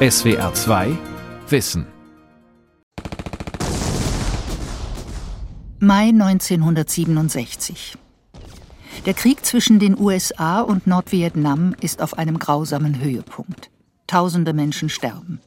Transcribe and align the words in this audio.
SWR 0.00 0.54
2 0.54 0.96
Wissen 1.48 1.84
Mai 5.80 6.10
1967. 6.10 7.98
Der 9.06 9.14
Krieg 9.14 9.44
zwischen 9.44 9.80
den 9.80 9.98
USA 9.98 10.60
und 10.60 10.86
Nordvietnam 10.86 11.74
ist 11.80 12.00
auf 12.00 12.16
einem 12.16 12.38
grausamen 12.38 13.00
Höhepunkt. 13.00 13.70
Tausende 14.06 14.52
Menschen 14.52 14.88
sterben. 14.88 15.40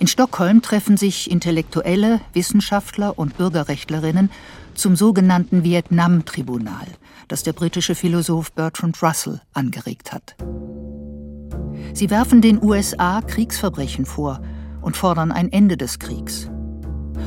In 0.00 0.06
Stockholm 0.06 0.62
treffen 0.62 0.96
sich 0.96 1.30
Intellektuelle, 1.30 2.22
Wissenschaftler 2.32 3.18
und 3.18 3.36
Bürgerrechtlerinnen 3.36 4.30
zum 4.74 4.96
sogenannten 4.96 5.64
Vietnam-Tribunal, 5.64 6.86
das 7.28 7.42
der 7.42 7.52
britische 7.52 7.94
Philosoph 7.94 8.52
Bertrand 8.52 9.02
Russell 9.02 9.42
angeregt 9.52 10.12
hat. 10.14 10.34
Sie 11.94 12.10
werfen 12.10 12.42
den 12.42 12.60
USA 12.60 13.20
Kriegsverbrechen 13.20 14.04
vor 14.04 14.40
und 14.82 14.96
fordern 14.96 15.30
ein 15.30 15.52
Ende 15.52 15.76
des 15.76 16.00
Kriegs. 16.00 16.50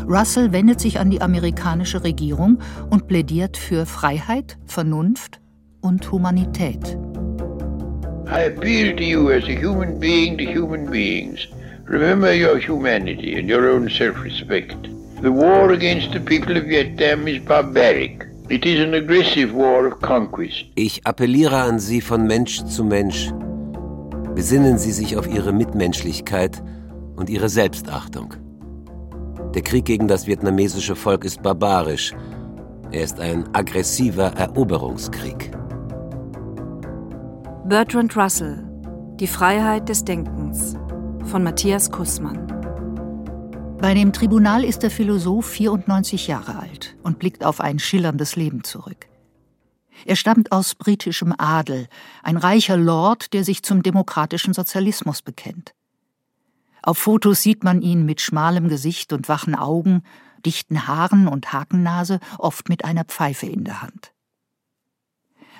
Russell 0.05 0.51
wendet 0.51 0.81
sich 0.81 0.99
an 0.99 1.09
die 1.09 1.21
amerikanische 1.21 2.03
Regierung 2.03 2.59
und 2.89 3.07
plädiert 3.07 3.55
für 3.55 3.85
Freiheit, 3.85 4.57
Vernunft 4.65 5.39
und 5.79 6.11
Humanität. 6.11 6.97
I 8.29 8.47
appeal 8.47 8.93
to 8.97 9.03
you 9.03 9.29
as 9.29 9.45
a 9.45 9.55
human 9.55 9.97
being 9.99 10.37
to 10.37 10.43
human 10.43 10.85
beings. 10.91 11.47
Remember 11.85 12.33
your 12.33 12.59
humanity 12.59 13.39
and 13.39 13.49
your 13.49 13.69
own 13.69 13.89
self-respect. 13.89 14.75
The 15.21 15.31
war 15.31 15.71
against 15.71 16.11
the 16.11 16.19
people 16.19 16.57
of 16.57 16.65
Vietnam 16.65 17.25
is 17.25 17.41
barbaric. 17.45 18.27
It 18.49 18.65
is 18.65 18.81
an 18.81 18.93
aggressive 18.93 19.53
war 19.53 19.87
of 19.87 20.01
conquest. 20.01 20.65
Ich 20.75 21.05
appelliere 21.05 21.55
an 21.55 21.79
Sie 21.79 22.01
von 22.01 22.27
Mensch 22.27 22.65
zu 22.65 22.83
Mensch. 22.83 23.31
Besinnen 24.37 24.77
Sie 24.77 24.91
sich 24.91 25.17
auf 25.17 25.25
Ihre 25.25 25.51
Mitmenschlichkeit 25.51 26.61
und 27.15 27.27
Ihre 27.27 27.49
Selbstachtung. 27.49 28.35
Der 29.55 29.63
Krieg 29.63 29.85
gegen 29.85 30.07
das 30.07 30.27
vietnamesische 30.27 30.95
Volk 30.95 31.25
ist 31.25 31.41
barbarisch. 31.41 32.13
Er 32.91 33.01
ist 33.01 33.19
ein 33.19 33.49
aggressiver 33.55 34.33
Eroberungskrieg. 34.37 35.49
Bertrand 37.65 38.15
Russell 38.15 38.63
Die 39.19 39.25
Freiheit 39.25 39.89
des 39.89 40.05
Denkens 40.05 40.75
von 41.23 41.41
Matthias 41.41 41.89
Kussmann 41.89 42.45
Bei 43.81 43.95
dem 43.95 44.13
Tribunal 44.13 44.63
ist 44.63 44.83
der 44.83 44.91
Philosoph 44.91 45.47
94 45.47 46.27
Jahre 46.27 46.59
alt 46.59 46.95
und 47.01 47.17
blickt 47.17 47.43
auf 47.43 47.59
ein 47.59 47.79
schillerndes 47.79 48.35
Leben 48.35 48.63
zurück. 48.63 49.06
Er 50.05 50.15
stammt 50.15 50.51
aus 50.51 50.75
britischem 50.75 51.33
Adel, 51.37 51.87
ein 52.23 52.37
reicher 52.37 52.77
Lord, 52.77 53.33
der 53.33 53.43
sich 53.43 53.63
zum 53.63 53.83
demokratischen 53.83 54.53
Sozialismus 54.53 55.21
bekennt. 55.21 55.73
Auf 56.83 56.97
Fotos 56.97 57.41
sieht 57.41 57.63
man 57.63 57.81
ihn 57.81 58.05
mit 58.05 58.21
schmalem 58.21 58.69
Gesicht 58.69 59.11
und 59.11 59.27
wachen 59.27 59.55
Augen, 59.55 60.03
dichten 60.45 60.87
Haaren 60.87 61.27
und 61.27 61.51
Hakennase, 61.51 62.19
oft 62.37 62.69
mit 62.69 62.85
einer 62.85 63.03
Pfeife 63.03 63.47
in 63.47 63.63
der 63.63 63.81
Hand. 63.81 64.13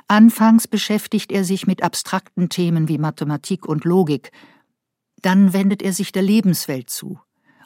Anfangs 0.08 0.68
beschäftigt 0.68 1.32
er 1.32 1.44
sich 1.44 1.68
mit 1.68 1.84
abstrakten 1.84 2.48
Themen 2.48 2.88
wie 2.88 2.98
Mathematik 2.98 3.66
und 3.66 3.84
Logik, 3.84 4.32
dann 5.22 5.52
wendet 5.52 5.82
er 5.82 5.92
sich 5.92 6.12
der 6.12 6.22
Lebenswelt 6.22 6.90
zu, 6.90 7.20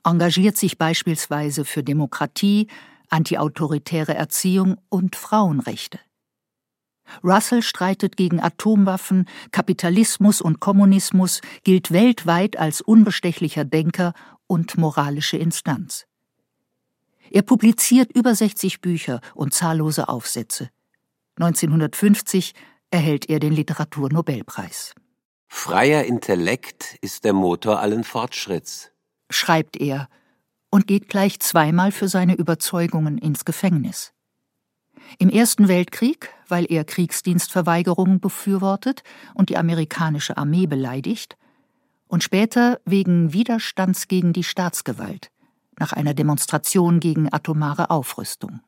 engagiert 0.04 0.58
sich 0.58 0.78
beispielsweise 0.78 1.66
für 1.66 1.84
Demokratie, 1.84 2.68
antiautoritäre 3.10 4.16
Erziehung 4.16 4.78
und 4.90 5.16
Frauenrechte. 5.16 6.00
Russell 7.24 7.62
streitet 7.62 8.18
gegen 8.18 8.42
Atomwaffen, 8.42 9.28
Kapitalismus 9.52 10.42
und 10.42 10.60
Kommunismus, 10.60 11.42
gilt 11.64 11.92
weltweit 11.92 12.58
als 12.58 12.82
unbestechlicher 12.82 13.66
Denker 13.66 14.14
und 14.48 14.78
moralische 14.78 15.38
Instanz. 15.38 16.06
Er 17.30 17.44
publiziert 17.44 18.12
über 18.12 18.36
60 18.36 18.82
Bücher 18.82 19.22
und 19.34 19.54
zahllose 19.54 20.10
Aufsätze. 20.10 20.70
1950 21.38 22.54
erhält 22.92 23.30
er 23.30 23.40
den 23.40 23.54
Literaturnobelpreis. 23.54 24.94
Freier 25.48 26.04
Intellekt 26.04 26.98
ist 27.02 27.24
der 27.24 27.34
Motor 27.34 27.80
allen 27.80 28.04
Fortschritts, 28.04 28.92
schreibt 29.30 29.78
er 29.78 30.10
und 30.70 30.88
geht 30.88 31.10
gleich 31.10 31.40
zweimal 31.40 31.92
für 31.92 32.08
seine 32.08 32.36
Überzeugungen 32.36 33.18
ins 33.18 33.46
Gefängnis. 33.46 34.14
Im 35.18 35.30
Ersten 35.30 35.68
Weltkrieg, 35.68 36.30
weil 36.48 36.66
er 36.70 36.84
Kriegsdienstverweigerungen 36.84 38.20
befürwortet 38.20 39.04
und 39.34 39.50
die 39.50 39.58
amerikanische 39.58 40.38
Armee 40.38 40.68
beleidigt, 40.68 41.38
und 42.08 42.24
später 42.24 42.82
wegen 42.84 43.32
Widerstands 43.32 44.10
gegen 44.10 44.34
die 44.34 44.44
Staatsgewalt, 44.44 45.32
nach 45.80 45.94
einer 45.94 46.14
Demonstration 46.14 47.00
gegen 47.00 47.32
atomare 47.32 47.90
Aufrüstung. 47.90 48.60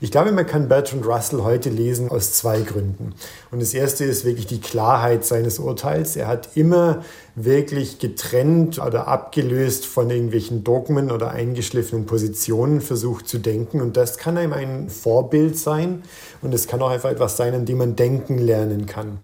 Ich 0.00 0.12
glaube, 0.12 0.30
man 0.30 0.46
kann 0.46 0.68
Bertrand 0.68 1.04
Russell 1.04 1.42
heute 1.42 1.70
lesen 1.70 2.08
aus 2.08 2.32
zwei 2.32 2.60
Gründen. 2.60 3.14
Und 3.50 3.60
das 3.60 3.74
erste 3.74 4.04
ist 4.04 4.24
wirklich 4.24 4.46
die 4.46 4.60
Klarheit 4.60 5.24
seines 5.24 5.58
Urteils. 5.58 6.14
Er 6.14 6.28
hat 6.28 6.50
immer 6.56 7.02
wirklich 7.34 7.98
getrennt 7.98 8.78
oder 8.78 9.08
abgelöst 9.08 9.86
von 9.86 10.08
irgendwelchen 10.08 10.62
Dogmen 10.62 11.10
oder 11.10 11.32
eingeschliffenen 11.32 12.06
Positionen 12.06 12.80
versucht 12.80 13.26
zu 13.26 13.38
denken. 13.38 13.80
Und 13.80 13.96
das 13.96 14.18
kann 14.18 14.38
einem 14.38 14.52
ein 14.52 14.88
Vorbild 14.88 15.58
sein. 15.58 16.04
Und 16.42 16.54
es 16.54 16.68
kann 16.68 16.80
auch 16.80 16.90
einfach 16.90 17.10
etwas 17.10 17.36
sein, 17.36 17.52
an 17.54 17.66
dem 17.66 17.78
man 17.78 17.96
denken 17.96 18.38
lernen 18.38 18.86
kann. 18.86 19.18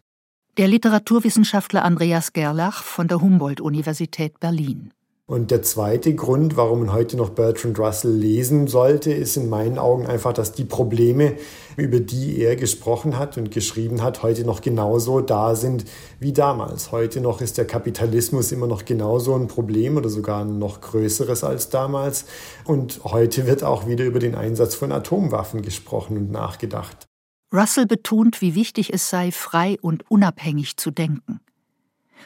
Der 0.58 0.66
Literaturwissenschaftler 0.66 1.84
Andreas 1.84 2.32
Gerlach 2.32 2.82
von 2.82 3.06
der 3.06 3.20
Humboldt-Universität 3.20 4.40
Berlin. 4.40 4.90
Und 5.26 5.50
der 5.50 5.62
zweite 5.62 6.14
Grund, 6.14 6.58
warum 6.58 6.80
man 6.80 6.92
heute 6.92 7.16
noch 7.16 7.30
Bertrand 7.30 7.78
Russell 7.78 8.12
lesen 8.12 8.66
sollte, 8.66 9.10
ist 9.10 9.38
in 9.38 9.48
meinen 9.48 9.78
Augen 9.78 10.06
einfach, 10.06 10.34
dass 10.34 10.52
die 10.52 10.66
Probleme, 10.66 11.36
über 11.78 11.98
die 11.98 12.38
er 12.38 12.56
gesprochen 12.56 13.18
hat 13.18 13.38
und 13.38 13.50
geschrieben 13.50 14.02
hat, 14.02 14.22
heute 14.22 14.44
noch 14.44 14.60
genauso 14.60 15.22
da 15.22 15.56
sind 15.56 15.86
wie 16.20 16.34
damals. 16.34 16.92
Heute 16.92 17.22
noch 17.22 17.40
ist 17.40 17.56
der 17.56 17.66
Kapitalismus 17.66 18.52
immer 18.52 18.66
noch 18.66 18.84
genauso 18.84 19.34
ein 19.34 19.48
Problem 19.48 19.96
oder 19.96 20.10
sogar 20.10 20.44
ein 20.44 20.58
noch 20.58 20.82
größeres 20.82 21.42
als 21.42 21.70
damals. 21.70 22.26
Und 22.66 23.02
heute 23.04 23.46
wird 23.46 23.64
auch 23.64 23.86
wieder 23.86 24.04
über 24.04 24.18
den 24.18 24.34
Einsatz 24.34 24.74
von 24.74 24.92
Atomwaffen 24.92 25.62
gesprochen 25.62 26.18
und 26.18 26.32
nachgedacht. 26.32 27.06
Russell 27.50 27.86
betont, 27.86 28.42
wie 28.42 28.54
wichtig 28.54 28.92
es 28.92 29.08
sei, 29.08 29.32
frei 29.32 29.78
und 29.80 30.04
unabhängig 30.10 30.76
zu 30.76 30.90
denken. 30.90 31.40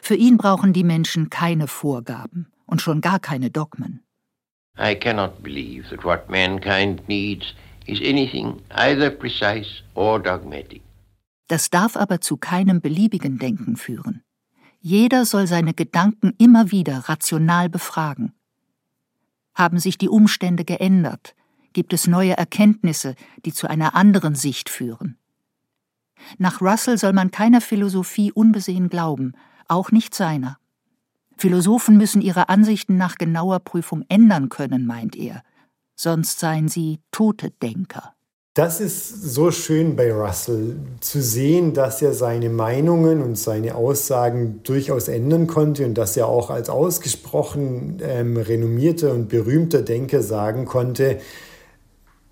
Für 0.03 0.16
ihn 0.16 0.37
brauchen 0.37 0.72
die 0.72 0.84
Menschen 0.84 1.31
keine 1.31 1.69
Vorgaben 1.69 2.48
und 2.69 2.81
schon 2.81 3.01
gar 3.01 3.19
keine 3.19 3.51
Dogmen. 3.51 4.05
I 4.79 4.95
cannot 4.95 5.43
believe 5.43 5.89
that 5.89 6.05
what 6.05 6.29
mankind 6.31 7.09
needs 7.09 7.55
is 7.87 8.01
anything 8.01 8.62
either 8.71 9.11
precise 9.11 9.83
or 9.95 10.23
dogmatic. 10.23 10.83
Das 11.49 11.71
darf 11.71 11.97
aber 11.97 12.21
zu 12.21 12.37
keinem 12.37 12.81
beliebigen 12.81 13.39
Denken 13.39 13.77
führen. 13.77 14.23
Jeder 14.81 15.25
soll 15.25 15.47
seine 15.47 15.75
Gedanken 15.75 16.34
immer 16.39 16.71
wieder 16.71 17.09
rational 17.09 17.69
befragen. 17.69 18.33
Haben 19.55 19.81
sich 19.81 19.99
die 19.99 20.09
Umstände 20.09 20.65
geändert? 20.65 21.35
Gibt 21.73 21.93
es 21.93 22.06
neue 22.06 22.37
Erkenntnisse, 22.37 23.17
die 23.45 23.53
zu 23.53 23.69
einer 23.69 23.97
anderen 23.97 24.35
Sicht 24.35 24.69
führen? 24.69 25.17
Nach 26.37 26.61
Russell 26.61 26.99
soll 26.99 27.12
man 27.12 27.31
keiner 27.31 27.61
Philosophie 27.61 28.31
unbesehen 28.31 28.89
glauben, 28.89 29.33
auch 29.67 29.91
nicht 29.91 30.15
seiner. 30.15 30.59
Philosophen 31.38 31.97
müssen 31.97 32.21
ihre 32.21 32.49
Ansichten 32.49 32.97
nach 32.97 33.16
genauer 33.16 33.60
Prüfung 33.60 34.04
ändern 34.09 34.49
können, 34.49 34.87
meint 34.87 35.16
er, 35.16 35.43
sonst 35.97 36.41
seien 36.41 36.69
sie 36.69 37.00
tote 37.10 37.50
Denker. 37.62 38.15
Das 38.54 38.81
ist 38.81 39.22
so 39.22 39.53
schön 39.53 39.94
bei 39.94 40.12
Russell, 40.12 40.75
zu 40.99 41.22
sehen, 41.22 41.75
dass 41.75 42.03
er 42.03 42.12
seine 42.12 42.50
Meinungen 42.50 43.22
und 43.22 43.38
seine 43.38 43.76
Aussagen 43.76 44.65
durchaus 44.65 45.06
ändern 45.06 45.47
konnte 45.47 45.87
und 45.87 45.94
dass 45.94 46.16
er 46.16 46.26
auch 46.26 46.50
als 46.50 46.69
ausgesprochen 46.69 47.99
ähm, 48.02 48.37
renommierter 48.37 49.12
und 49.12 49.29
berühmter 49.29 49.82
Denker 49.82 50.23
sagen 50.23 50.64
konnte, 50.64 51.19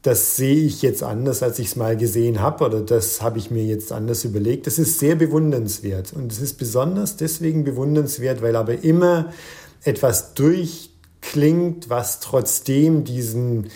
das 0.06 0.37
sehe 0.37 0.64
ich 0.64 0.82
jetzt 0.82 1.03
anders, 1.03 1.43
als 1.43 1.58
ich 1.58 1.67
es 1.67 1.76
mal 1.76 1.97
gesehen 1.97 2.41
habe 2.41 2.64
oder 2.64 2.81
das 2.81 3.23
habe 3.23 3.38
ich 3.38 3.50
mir 3.50 3.64
jetzt 3.64 3.91
anders 3.91 4.25
überlegt. 4.25 4.69
Das 4.69 4.79
ist 4.79 5.00
sehr 5.00 5.17
bewundernswert 5.17 6.12
und 6.12 6.31
es 6.31 6.41
ist 6.41 6.58
besonders 6.58 7.17
deswegen 7.17 7.64
bewundernswert, 7.64 8.41
weil 8.41 8.55
aber 8.55 8.85
immer 8.85 9.32
etwas 9.82 10.35
durchklingt, 10.35 11.91
was 11.91 12.20
trotzdem 12.20 13.03
diesen 13.03 13.67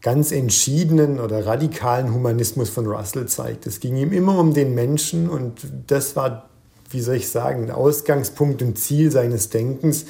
ganz 0.00 0.32
entschiedenen 0.32 1.20
oder 1.20 1.44
radikalen 1.44 2.14
Humanismus 2.14 2.70
von 2.70 2.86
Russell 2.86 3.26
zeigt. 3.26 3.66
Es 3.66 3.78
ging 3.78 3.98
ihm 3.98 4.14
immer 4.14 4.38
um 4.38 4.54
den 4.54 4.74
Menschen 4.74 5.28
und 5.28 5.66
das 5.86 6.16
war, 6.16 6.48
wie 6.94 7.00
soll 7.00 7.16
ich 7.16 7.28
sagen, 7.28 7.70
Ausgangspunkt 7.70 8.62
und 8.62 8.78
Ziel 8.78 9.10
seines 9.10 9.50
Denkens. 9.50 10.06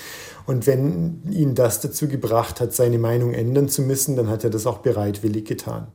Und 0.47 0.67
wenn 0.67 1.23
ihn 1.31 1.55
das 1.55 1.81
dazu 1.81 2.07
gebracht 2.07 2.61
hat, 2.61 2.75
seine 2.75 2.99
Meinung 2.99 3.33
ändern 3.33 3.69
zu 3.69 3.83
müssen, 3.83 4.15
dann 4.17 4.29
hat 4.29 4.45
er 4.45 4.51
das 4.51 4.67
auch 4.67 4.79
bereitwillig 4.79 5.47
getan. 5.47 5.89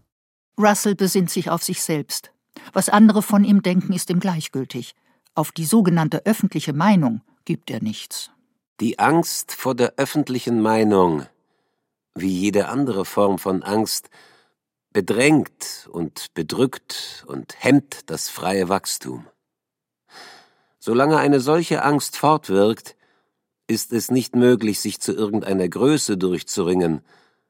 Russell 0.58 0.96
besinnt 0.96 1.30
sich 1.30 1.50
auf 1.50 1.64
sich 1.64 1.82
selbst. 1.82 2.32
Was 2.74 2.90
andere 2.90 3.22
von 3.22 3.44
ihm 3.44 3.62
denken, 3.62 3.94
ist 3.94 4.10
ihm 4.10 4.20
gleichgültig. 4.20 4.96
Auf 5.36 5.52
die 5.52 5.66
sogenannte 5.66 6.26
öffentliche 6.26 6.74
Meinung 6.74 7.22
gibt 7.46 7.72
er 7.72 7.82
nichts. 7.82 8.32
Die 8.80 9.00
Angst 9.00 9.54
vor 9.54 9.76
der 9.76 9.94
öffentlichen 9.98 10.62
Meinung, 10.62 11.26
wie 12.16 12.28
jede 12.28 12.68
andere 12.68 13.06
Form 13.06 13.40
von 13.40 13.64
Angst, 13.64 14.10
bedrängt 14.92 15.88
und 15.92 16.34
bedrückt 16.34 17.24
und 17.28 17.56
hemmt 17.60 18.10
das 18.10 18.30
freie 18.30 18.70
Wachstum. 18.70 19.28
Solange 20.80 21.18
eine 21.18 21.42
solche 21.42 21.84
Angst 21.84 22.16
fortwirkt, 22.16 22.96
ist 23.68 23.94
es 23.94 24.10
nicht 24.10 24.36
möglich, 24.36 24.80
sich 24.80 25.00
zu 25.00 25.14
irgendeiner 25.14 25.68
Größe 25.68 26.18
durchzuringen 26.18 27.02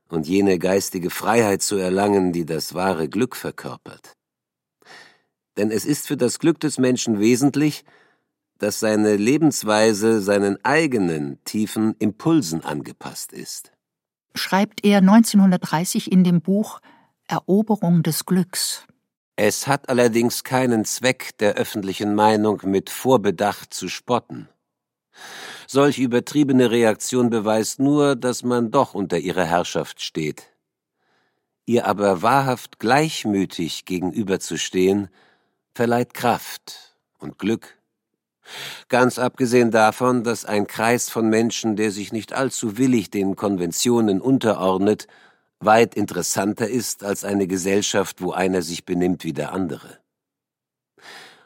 und 0.10 0.28
jene 0.28 0.58
geistige 0.60 1.12
Freiheit 1.12 1.62
zu 1.62 1.78
erlangen, 1.78 2.34
die 2.34 2.46
das 2.46 2.74
wahre 2.74 3.08
Glück 3.08 3.36
verkörpert. 3.36 4.14
Denn 5.58 5.72
es 5.72 5.86
ist 5.86 6.08
für 6.08 6.18
das 6.18 6.40
Glück 6.40 6.60
des 6.60 6.78
Menschen 6.80 7.20
wesentlich, 7.20 7.86
dass 8.58 8.80
seine 8.80 9.16
Lebensweise 9.16 10.22
seinen 10.22 10.64
eigenen 10.66 11.42
tiefen 11.46 11.96
Impulsen 12.00 12.64
angepasst 12.64 13.32
ist. 13.32 13.72
Schreibt 14.36 14.84
er 14.84 15.00
1930 15.00 16.12
in 16.12 16.24
dem 16.24 16.42
Buch 16.42 16.82
Eroberung 17.28 18.04
des 18.04 18.26
Glücks. 18.26 18.86
Es 19.42 19.68
hat 19.68 19.88
allerdings 19.88 20.44
keinen 20.44 20.84
Zweck, 20.84 21.38
der 21.38 21.54
öffentlichen 21.54 22.14
Meinung 22.14 22.60
mit 22.66 22.90
Vorbedacht 22.90 23.74
zu 23.74 23.88
spotten. 23.88 24.50
Solch 25.66 25.98
übertriebene 25.98 26.72
Reaktion 26.72 27.30
beweist 27.30 27.80
nur, 27.80 28.18
dass 28.18 28.44
man 28.44 28.70
doch 28.70 28.94
unter 28.94 29.18
ihrer 29.18 29.46
Herrschaft 29.46 30.02
steht. 30.02 30.52
Ihr 31.66 31.88
aber 31.88 32.22
wahrhaft 32.22 32.80
gleichmütig 32.80 33.86
gegenüberzustehen, 33.86 35.08
verleiht 35.74 36.14
Kraft 36.14 36.98
und 37.18 37.40
Glück. 37.40 37.78
Ganz 38.90 39.20
abgesehen 39.20 39.72
davon, 39.72 40.26
dass 40.26 40.44
ein 40.44 40.68
Kreis 40.68 41.10
von 41.10 41.30
Menschen, 41.30 41.78
der 41.78 41.92
sich 41.92 42.12
nicht 42.12 42.34
allzu 42.34 42.78
willig 42.78 43.10
den 43.10 43.38
Konventionen 43.38 44.20
unterordnet, 44.20 45.08
weit 45.60 45.96
interessanter 45.96 46.68
ist 46.68 47.04
als 47.04 47.24
eine 47.24 47.48
Gesellschaft, 47.48 48.22
wo 48.22 48.32
einer 48.32 48.62
sich 48.62 48.86
benimmt 48.86 49.24
wie 49.24 49.34
der 49.34 49.52
andere. 49.52 50.00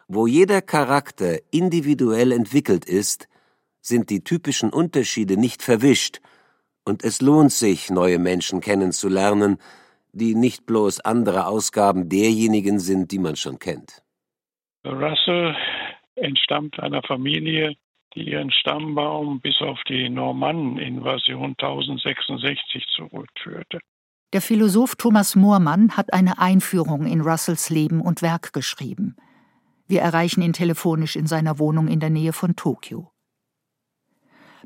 Wo 0.08 0.28
jeder 0.28 0.62
Charakter 0.62 1.40
individuell 1.52 2.32
entwickelt 2.32 2.86
ist, 2.86 3.28
sind 3.82 4.10
die 4.10 4.24
typischen 4.24 4.70
Unterschiede 4.72 5.38
nicht 5.38 5.62
verwischt, 5.62 6.20
und 6.86 7.04
es 7.04 7.22
lohnt 7.22 7.52
sich, 7.52 7.90
neue 7.90 8.20
Menschen 8.20 8.60
kennenzulernen, 8.60 9.58
die 10.12 10.36
nicht 10.36 10.66
bloß 10.66 11.00
andere 11.00 11.48
Ausgaben 11.48 12.10
derjenigen 12.10 12.80
sind, 12.80 13.12
die 13.12 13.20
man 13.20 13.38
schon 13.38 13.58
kennt. 13.58 14.04
Russell 14.86 15.56
entstammt 16.16 16.78
einer 16.80 17.02
Familie, 17.04 17.76
die 18.14 18.30
ihren 18.30 18.52
Stammbaum 18.52 19.40
bis 19.40 19.60
auf 19.62 19.80
die 19.88 20.10
Normanneninvasion 20.10 21.56
1066 21.58 22.86
zurückführte. 22.96 23.80
Der 24.34 24.42
Philosoph 24.42 24.96
Thomas 24.96 25.36
Moormann 25.36 25.96
hat 25.96 26.12
eine 26.12 26.40
Einführung 26.40 27.06
in 27.06 27.22
Russells 27.22 27.70
Leben 27.70 28.02
und 28.02 28.24
Werk 28.24 28.52
geschrieben. 28.52 29.16
Wir 29.88 30.02
erreichen 30.02 30.42
ihn 30.42 30.54
telefonisch 30.54 31.16
in 31.16 31.28
seiner 31.28 31.60
Wohnung 31.60 31.88
in 31.88 32.00
der 32.00 32.10
Nähe 32.10 32.34
von 32.34 32.56
Tokio. 32.56 33.12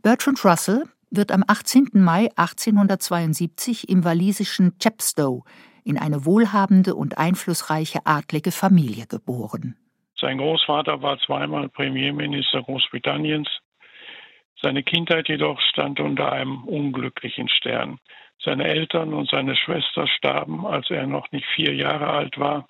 Bertrand 0.01 0.45
Russell 0.45 0.85
wird 1.09 1.33
am 1.33 1.43
18. 1.45 1.89
Mai 1.95 2.29
1872 2.37 3.89
im 3.89 4.05
walisischen 4.05 4.79
Chepstow 4.79 5.43
in 5.83 5.97
eine 5.97 6.25
wohlhabende 6.25 6.95
und 6.95 7.17
einflussreiche 7.17 8.05
adlige 8.05 8.53
Familie 8.53 9.05
geboren. 9.05 9.75
Sein 10.15 10.37
Großvater 10.37 11.01
war 11.01 11.19
zweimal 11.19 11.67
Premierminister 11.67 12.63
Großbritanniens. 12.63 13.49
Seine 14.61 14.83
Kindheit 14.83 15.27
jedoch 15.27 15.59
stand 15.59 15.99
unter 15.99 16.31
einem 16.31 16.63
unglücklichen 16.63 17.49
Stern. 17.49 17.99
Seine 18.43 18.65
Eltern 18.65 19.13
und 19.13 19.29
seine 19.29 19.55
Schwester 19.55 20.07
starben, 20.07 20.65
als 20.65 20.89
er 20.89 21.07
noch 21.07 21.31
nicht 21.31 21.45
vier 21.55 21.73
Jahre 21.73 22.07
alt 22.07 22.37
war 22.37 22.67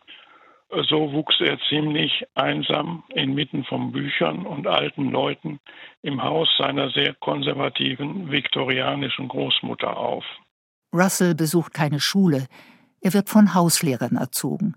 so 0.90 1.14
wuchs 1.14 1.40
er 1.40 1.58
ziemlich 1.70 2.26
einsam 2.36 3.04
inmitten 3.10 3.64
von 3.64 3.92
Büchern 3.92 4.46
und 4.46 4.68
alten 4.68 5.10
Leuten 5.10 5.60
im 6.02 6.22
Haus 6.24 6.50
seiner 6.58 6.90
sehr 6.92 7.14
konservativen 7.14 8.32
viktorianischen 8.32 9.28
Großmutter 9.28 9.96
auf. 9.96 10.26
Russell 10.94 11.36
besucht 11.36 11.74
keine 11.74 12.00
Schule, 12.00 12.48
er 13.02 13.14
wird 13.14 13.30
von 13.30 13.54
Hauslehrern 13.54 14.18
erzogen. 14.18 14.76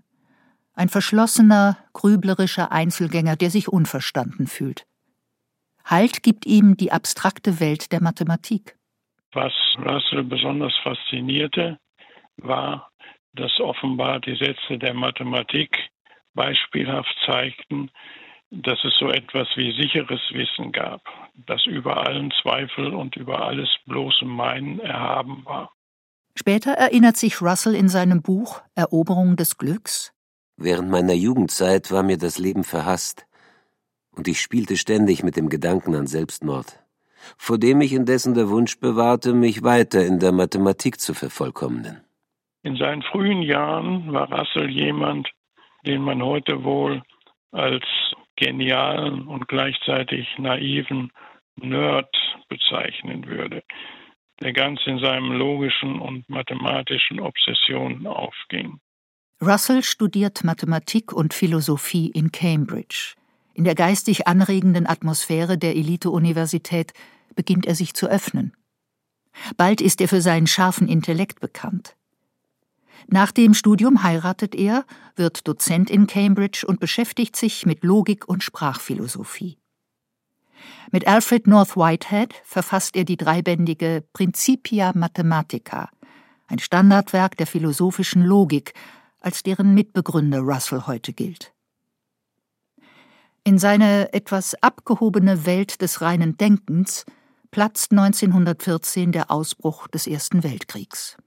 Ein 0.73 0.89
verschlossener, 0.89 1.77
grüblerischer 1.93 2.71
Einzelgänger, 2.71 3.35
der 3.35 3.49
sich 3.49 3.67
unverstanden 3.67 4.47
fühlt. 4.47 4.85
Halt 5.83 6.23
gibt 6.23 6.45
ihm 6.45 6.77
die 6.77 6.91
abstrakte 6.91 7.59
Welt 7.59 7.91
der 7.91 8.01
Mathematik. 8.01 8.77
Was 9.33 9.53
Russell 9.77 10.23
besonders 10.23 10.75
faszinierte, 10.83 11.79
war 12.37 12.91
dass 13.33 13.51
offenbar 13.59 14.19
die 14.19 14.35
Sätze 14.35 14.77
der 14.77 14.93
Mathematik 14.93 15.75
beispielhaft 16.33 17.15
zeigten, 17.25 17.89
dass 18.49 18.83
es 18.83 18.93
so 18.99 19.09
etwas 19.09 19.47
wie 19.55 19.71
sicheres 19.81 20.19
Wissen 20.31 20.71
gab, 20.71 21.01
das 21.45 21.65
über 21.65 22.05
allen 22.05 22.31
Zweifel 22.41 22.93
und 22.93 23.15
über 23.15 23.45
alles 23.45 23.69
bloße 23.85 24.25
Meinen 24.25 24.79
erhaben 24.79 25.45
war. 25.45 25.71
Später 26.37 26.71
erinnert 26.73 27.17
sich 27.17 27.41
Russell 27.41 27.75
in 27.75 27.89
seinem 27.89 28.21
Buch 28.21 28.61
Eroberung 28.75 29.35
des 29.35 29.57
Glücks 29.57 30.13
Während 30.57 30.89
meiner 30.89 31.13
Jugendzeit 31.13 31.91
war 31.91 32.03
mir 32.03 32.17
das 32.17 32.37
Leben 32.37 32.63
verhasst, 32.63 33.25
und 34.11 34.27
ich 34.27 34.41
spielte 34.41 34.77
ständig 34.77 35.23
mit 35.23 35.37
dem 35.37 35.49
Gedanken 35.49 35.95
an 35.95 36.05
Selbstmord, 36.05 36.80
vor 37.37 37.57
dem 37.57 37.81
ich 37.81 37.93
indessen 37.93 38.33
der 38.33 38.49
Wunsch 38.49 38.79
bewahrte, 38.79 39.33
mich 39.33 39.63
weiter 39.63 40.05
in 40.05 40.19
der 40.19 40.31
Mathematik 40.31 40.99
zu 40.99 41.13
vervollkommnen. 41.13 42.01
In 42.63 42.75
seinen 42.75 43.01
frühen 43.01 43.41
Jahren 43.41 44.11
war 44.13 44.31
Russell 44.31 44.69
jemand, 44.69 45.29
den 45.85 46.01
man 46.01 46.21
heute 46.23 46.63
wohl 46.63 47.01
als 47.51 47.83
genialen 48.35 49.27
und 49.27 49.47
gleichzeitig 49.47 50.27
naiven 50.37 51.11
Nerd 51.55 52.15
bezeichnen 52.49 53.27
würde, 53.27 53.63
der 54.41 54.53
ganz 54.53 54.81
in 54.85 54.99
seinem 54.99 55.31
logischen 55.31 55.99
und 55.99 56.27
mathematischen 56.29 57.19
Obsessionen 57.19 58.07
aufging. 58.07 58.79
Russell 59.41 59.83
studiert 59.83 60.43
Mathematik 60.43 61.13
und 61.13 61.33
Philosophie 61.33 62.11
in 62.11 62.31
Cambridge. 62.31 63.15
In 63.53 63.63
der 63.63 63.75
geistig 63.75 64.27
anregenden 64.27 64.87
Atmosphäre 64.87 65.57
der 65.57 65.75
Elite-Universität 65.75 66.93
beginnt 67.35 67.65
er 67.65 67.75
sich 67.75 67.93
zu 67.93 68.07
öffnen. 68.07 68.53
Bald 69.57 69.81
ist 69.81 70.01
er 70.01 70.07
für 70.07 70.21
seinen 70.21 70.47
scharfen 70.47 70.87
Intellekt 70.87 71.39
bekannt. 71.39 71.95
Nach 73.07 73.31
dem 73.31 73.53
Studium 73.53 74.03
heiratet 74.03 74.55
er, 74.55 74.85
wird 75.15 75.47
Dozent 75.47 75.89
in 75.89 76.07
Cambridge 76.07 76.65
und 76.65 76.79
beschäftigt 76.79 77.35
sich 77.35 77.65
mit 77.65 77.83
Logik 77.83 78.27
und 78.27 78.43
Sprachphilosophie. 78.43 79.57
Mit 80.91 81.07
Alfred 81.07 81.47
North 81.47 81.75
Whitehead 81.75 82.35
verfasst 82.43 82.95
er 82.95 83.03
die 83.03 83.17
dreibändige 83.17 84.03
Principia 84.13 84.91
Mathematica, 84.93 85.89
ein 86.47 86.59
Standardwerk 86.59 87.37
der 87.37 87.47
philosophischen 87.47 88.23
Logik, 88.23 88.73
als 89.19 89.43
deren 89.43 89.73
Mitbegründer 89.73 90.39
Russell 90.39 90.83
heute 90.85 91.13
gilt. 91.13 91.53
In 93.43 93.57
seine 93.57 94.13
etwas 94.13 94.53
abgehobene 94.61 95.47
Welt 95.47 95.81
des 95.81 96.01
reinen 96.01 96.37
Denkens 96.37 97.05
platzt 97.49 97.91
1914 97.91 99.11
der 99.11 99.31
Ausbruch 99.31 99.87
des 99.87 100.05
Ersten 100.05 100.43
Weltkriegs. 100.43 101.17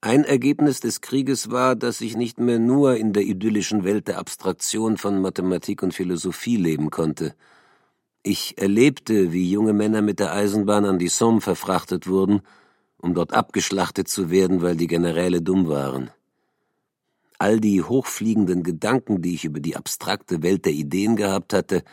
Ein 0.00 0.24
Ergebnis 0.24 0.80
des 0.80 1.00
Krieges 1.00 1.52
war, 1.52 1.76
dass 1.76 2.00
ich 2.00 2.16
nicht 2.16 2.40
mehr 2.40 2.58
nur 2.58 2.96
in 2.96 3.12
der 3.12 3.22
idyllischen 3.22 3.84
Welt 3.84 4.08
der 4.08 4.18
Abstraktion 4.18 4.96
von 4.96 5.20
Mathematik 5.20 5.84
und 5.84 5.94
Philosophie 5.94 6.56
leben 6.56 6.90
konnte. 6.90 7.32
Ich 8.24 8.58
erlebte, 8.58 9.32
wie 9.32 9.48
junge 9.48 9.72
Männer 9.72 10.02
mit 10.02 10.18
der 10.18 10.32
Eisenbahn 10.32 10.84
an 10.84 10.98
die 10.98 11.08
Somme 11.08 11.40
verfrachtet 11.40 12.08
wurden, 12.08 12.42
um 12.98 13.14
dort 13.14 13.32
abgeschlachtet 13.32 14.08
zu 14.08 14.30
werden, 14.30 14.62
weil 14.62 14.76
die 14.76 14.88
Generäle 14.88 15.42
dumm 15.42 15.68
waren. 15.68 16.10
All 17.38 17.60
die 17.60 17.82
hochfliegenden 17.82 18.62
Gedanken, 18.62 19.20
die 19.20 19.34
ich 19.34 19.44
über 19.44 19.60
die 19.60 19.76
abstrakte 19.76 20.42
Welt 20.42 20.64
der 20.64 20.72
Ideen 20.72 21.16
gehabt 21.16 21.52
hatte, 21.52 21.84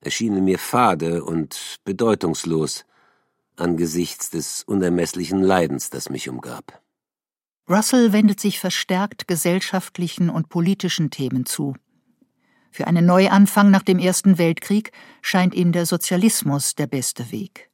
erschienen 0.00 0.44
mir 0.44 0.58
fade 0.58 1.24
und 1.24 1.78
bedeutungslos 1.84 2.84
angesichts 3.56 4.30
des 4.30 4.62
unermesslichen 4.64 5.40
Leidens, 5.42 5.90
das 5.90 6.10
mich 6.10 6.28
umgab. 6.28 6.82
Russell 7.68 8.12
wendet 8.12 8.40
sich 8.40 8.58
verstärkt 8.58 9.26
gesellschaftlichen 9.26 10.28
und 10.28 10.48
politischen 10.50 11.10
Themen 11.10 11.46
zu. 11.46 11.74
Für 12.70 12.86
einen 12.86 13.06
Neuanfang 13.06 13.70
nach 13.70 13.82
dem 13.82 13.98
Ersten 13.98 14.36
Weltkrieg 14.36 14.92
scheint 15.22 15.54
ihm 15.54 15.72
der 15.72 15.86
Sozialismus 15.86 16.74
der 16.74 16.88
beste 16.88 17.30
Weg. 17.30 17.70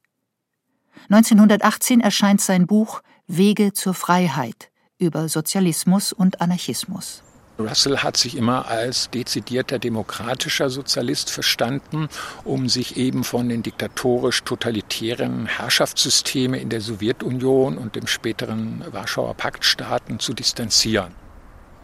1918 1.09 1.99
erscheint 1.99 2.39
sein 2.39 2.67
Buch 2.67 3.01
Wege 3.27 3.73
zur 3.73 3.95
Freiheit 3.95 4.70
über 5.01 5.27
Sozialismus 5.27 6.13
und 6.13 6.39
Anarchismus. 6.39 7.23
Russell 7.59 7.97
hat 7.97 8.17
sich 8.17 8.37
immer 8.37 8.67
als 8.67 9.09
dezidierter 9.09 9.77
demokratischer 9.77 10.69
Sozialist 10.69 11.29
verstanden, 11.29 12.07
um 12.43 12.69
sich 12.69 12.97
eben 12.97 13.23
von 13.23 13.49
den 13.49 13.63
diktatorisch-totalitären 13.63 15.47
Herrschaftssystemen 15.47 16.59
in 16.59 16.69
der 16.69 16.81
Sowjetunion 16.81 17.77
und 17.77 17.95
dem 17.95 18.07
späteren 18.07 18.83
Warschauer 18.91 19.33
Paktstaaten 19.35 20.19
zu 20.19 20.33
distanzieren. 20.33 21.13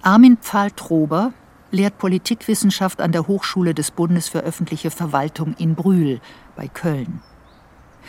Armin 0.02 0.38
Pfahl-Trober 0.38 1.34
lehrt 1.72 1.98
Politikwissenschaft 1.98 3.02
an 3.02 3.12
der 3.12 3.28
Hochschule 3.28 3.74
des 3.74 3.92
Bundes 3.92 4.30
für 4.30 4.40
öffentliche 4.40 4.90
Verwaltung 4.90 5.54
in 5.58 5.76
Brühl 5.76 6.22
bei 6.56 6.68
Köln. 6.68 7.22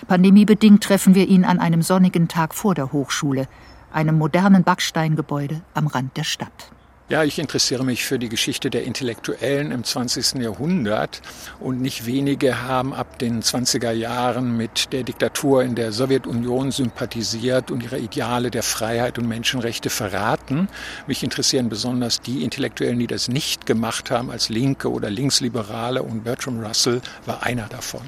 Pandemiebedingt 0.06 0.82
treffen 0.84 1.16
wir 1.16 1.26
ihn 1.26 1.44
an 1.44 1.58
einem 1.58 1.82
sonnigen 1.82 2.28
Tag 2.28 2.54
vor 2.54 2.74
der 2.74 2.92
Hochschule, 2.92 3.48
einem 3.92 4.16
modernen 4.16 4.64
Backsteingebäude 4.64 5.62
am 5.74 5.86
Rand 5.86 6.16
der 6.16 6.24
Stadt. 6.24 6.70
Ja, 7.10 7.24
ich 7.24 7.38
interessiere 7.38 7.86
mich 7.86 8.04
für 8.04 8.18
die 8.18 8.28
Geschichte 8.28 8.68
der 8.68 8.84
Intellektuellen 8.84 9.70
im 9.70 9.82
20. 9.82 10.42
Jahrhundert 10.42 11.22
und 11.58 11.80
nicht 11.80 12.04
wenige 12.04 12.64
haben 12.64 12.92
ab 12.92 13.18
den 13.18 13.40
20er 13.40 13.92
Jahren 13.92 14.58
mit 14.58 14.92
der 14.92 15.04
Diktatur 15.04 15.62
in 15.62 15.74
der 15.74 15.92
Sowjetunion 15.92 16.70
sympathisiert 16.70 17.70
und 17.70 17.82
ihre 17.82 17.98
Ideale 17.98 18.50
der 18.50 18.62
Freiheit 18.62 19.18
und 19.18 19.26
Menschenrechte 19.26 19.88
verraten. 19.88 20.68
Mich 21.06 21.22
interessieren 21.22 21.70
besonders 21.70 22.20
die 22.20 22.44
Intellektuellen, 22.44 22.98
die 22.98 23.06
das 23.06 23.28
nicht 23.28 23.64
gemacht 23.64 24.10
haben 24.10 24.30
als 24.30 24.50
Linke 24.50 24.92
oder 24.92 25.08
Linksliberale 25.08 26.02
und 26.02 26.24
Bertram 26.24 26.60
Russell 26.60 27.00
war 27.24 27.42
einer 27.42 27.68
davon. 27.68 28.02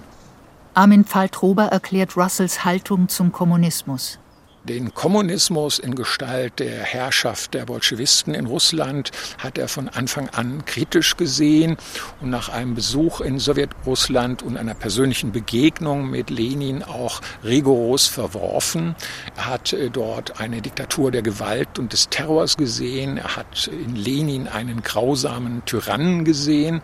Armin 0.75 1.07
Pfahl-Trober 1.07 1.65
erklärt 1.65 2.19
Russells 2.19 2.67
Haltung 2.67 3.09
zum 3.09 3.33
Kommunismus. 3.33 4.19
Den 4.65 4.93
Kommunismus 4.93 5.79
in 5.79 5.95
Gestalt 5.95 6.59
der 6.59 6.83
Herrschaft 6.83 7.55
der 7.55 7.65
Bolschewisten 7.65 8.35
in 8.35 8.45
Russland 8.45 9.11
hat 9.39 9.57
er 9.57 9.69
von 9.69 9.89
Anfang 9.89 10.29
an 10.29 10.67
kritisch 10.67 11.17
gesehen 11.17 11.79
und 12.21 12.29
nach 12.29 12.51
einem 12.51 12.75
Besuch 12.75 13.23
in 13.23 13.39
Sowjetrussland 13.39 14.43
und 14.43 14.59
einer 14.59 14.75
persönlichen 14.75 15.33
Begegnung 15.33 16.11
mit 16.11 16.29
Lenin 16.29 16.83
auch 16.83 17.23
rigoros 17.43 18.07
verworfen. 18.07 18.97
Er 19.35 19.47
hat 19.47 19.73
äh, 19.73 19.89
dort 19.89 20.41
eine 20.41 20.61
Diktatur 20.61 21.11
der 21.11 21.23
Gewalt 21.23 21.79
und 21.79 21.95
des 21.95 22.11
Terrors 22.11 22.59
gesehen. 22.59 23.17
Er 23.17 23.37
hat 23.37 23.67
in 23.69 23.97
Lenin 23.97 24.47
einen 24.47 24.83
grausamen 24.83 25.65
Tyrannen 25.65 26.27
gesehen 26.27 26.83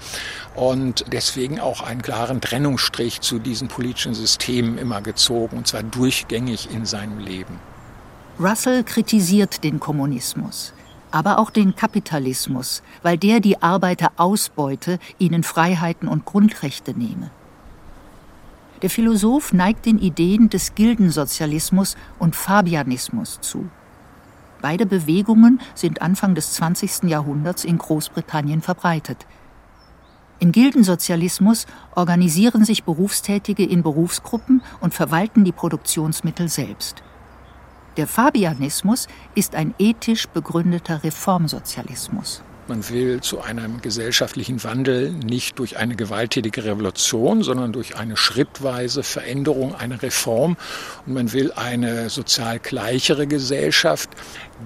und 0.55 1.05
deswegen 1.13 1.61
auch 1.61 1.83
einen 1.83 2.01
klaren 2.01 2.41
Trennungsstrich 2.41 3.21
zu 3.21 3.39
diesen 3.39 3.69
politischen 3.69 4.15
Systemen 4.15 4.79
immer 4.79 5.03
gezogen, 5.03 5.59
und 5.59 5.67
zwar 5.67 5.83
durchgängig 5.83 6.71
in 6.73 6.87
seinem 6.87 7.19
Leben. 7.19 7.66
Russell 8.39 8.85
kritisiert 8.85 9.65
den 9.65 9.81
Kommunismus, 9.81 10.75
aber 11.11 11.39
auch 11.39 11.49
den 11.49 11.75
Kapitalismus, 11.75 12.83
weil 13.03 13.17
der 13.17 13.41
die 13.41 13.63
Arbeiter 13.63 14.13
ausbeute, 14.19 14.99
ihnen 15.19 15.43
Freiheiten 15.43 16.07
und 16.07 16.27
Grundrechte 16.27 16.93
nehme. 16.93 17.31
Der 18.83 18.91
Philosoph 18.91 19.55
neigt 19.55 19.87
den 19.87 19.99
Ideen 19.99 20.51
des 20.51 20.75
Gildensozialismus 20.75 21.97
und 22.19 22.37
Fabianismus 22.37 23.41
zu. 23.41 23.71
Beide 24.61 24.85
Bewegungen 24.85 25.63
sind 25.75 26.03
Anfang 26.03 26.35
des 26.35 26.53
20. 26.53 27.05
Jahrhunderts 27.05 27.65
in 27.65 27.79
Großbritannien 27.79 28.61
verbreitet. 28.61 29.27
Im 30.41 30.53
Gildensozialismus 30.53 31.65
organisieren 31.95 32.67
sich 32.67 32.85
Berufstätige 32.85 33.65
in 33.65 33.83
Berufsgruppen 33.83 34.61
und 34.81 34.93
verwalten 34.93 35.45
die 35.45 35.53
Produktionsmittel 35.53 36.51
selbst. 36.51 37.03
Der 37.97 38.07
Fabianismus 38.07 39.09
ist 39.35 39.55
ein 39.55 39.75
ethisch 39.79 40.29
begründeter 40.29 41.03
Reformsozialismus. 41.03 42.43
Man 42.69 42.87
will 42.91 43.23
zu 43.23 43.41
einem 43.41 43.81
gesellschaftlichen 43.81 44.63
Wandel 44.65 45.13
nicht 45.13 45.59
durch 45.59 45.79
eine 45.79 45.97
gewalttätige 45.97 46.65
Revolution, 46.65 47.43
sondern 47.43 47.73
durch 47.73 47.97
eine 47.97 48.19
schrittweise 48.19 49.03
Veränderung, 49.03 49.75
eine 49.75 50.03
Reform. 50.03 50.59
Und 51.07 51.15
man 51.15 51.33
will 51.33 51.53
eine 51.53 52.11
sozial 52.11 52.59
gleichere 52.59 53.27
Gesellschaft, 53.27 54.11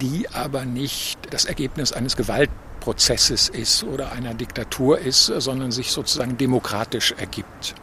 die 0.01 0.29
aber 0.33 0.65
nicht 0.65 1.33
das 1.33 1.45
Ergebnis 1.45 1.93
eines 1.93 2.17
Gewaltprozesses 2.17 3.49
ist 3.49 3.85
oder 3.85 4.11
einer 4.11 4.35
Diktatur 4.35 4.99
ist, 4.99 5.27
sondern 5.27 5.71
sich 5.71 5.93
sozusagen 5.93 6.37
demokratisch 6.37 7.13
ergibt. 7.13 7.77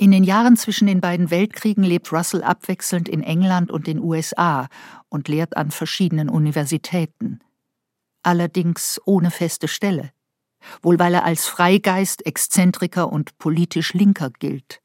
In 0.00 0.12
den 0.12 0.24
Jahren 0.24 0.56
zwischen 0.56 0.86
den 0.86 1.02
beiden 1.02 1.30
Weltkriegen 1.30 1.84
lebt 1.84 2.10
Russell 2.10 2.42
abwechselnd 2.42 3.06
in 3.06 3.22
England 3.22 3.70
und 3.70 3.86
den 3.86 3.98
USA 3.98 4.66
und 5.10 5.28
lehrt 5.28 5.58
an 5.58 5.70
verschiedenen 5.70 6.30
Universitäten. 6.30 7.40
Allerdings 8.22 8.98
ohne 9.04 9.30
feste 9.30 9.68
Stelle. 9.68 10.10
Wohl 10.80 10.98
weil 10.98 11.12
er 11.12 11.24
als 11.24 11.46
Freigeist, 11.48 12.24
Exzentriker 12.24 13.12
und 13.12 13.36
politisch 13.36 13.92
Linker 13.92 14.30
gilt. 14.30 14.80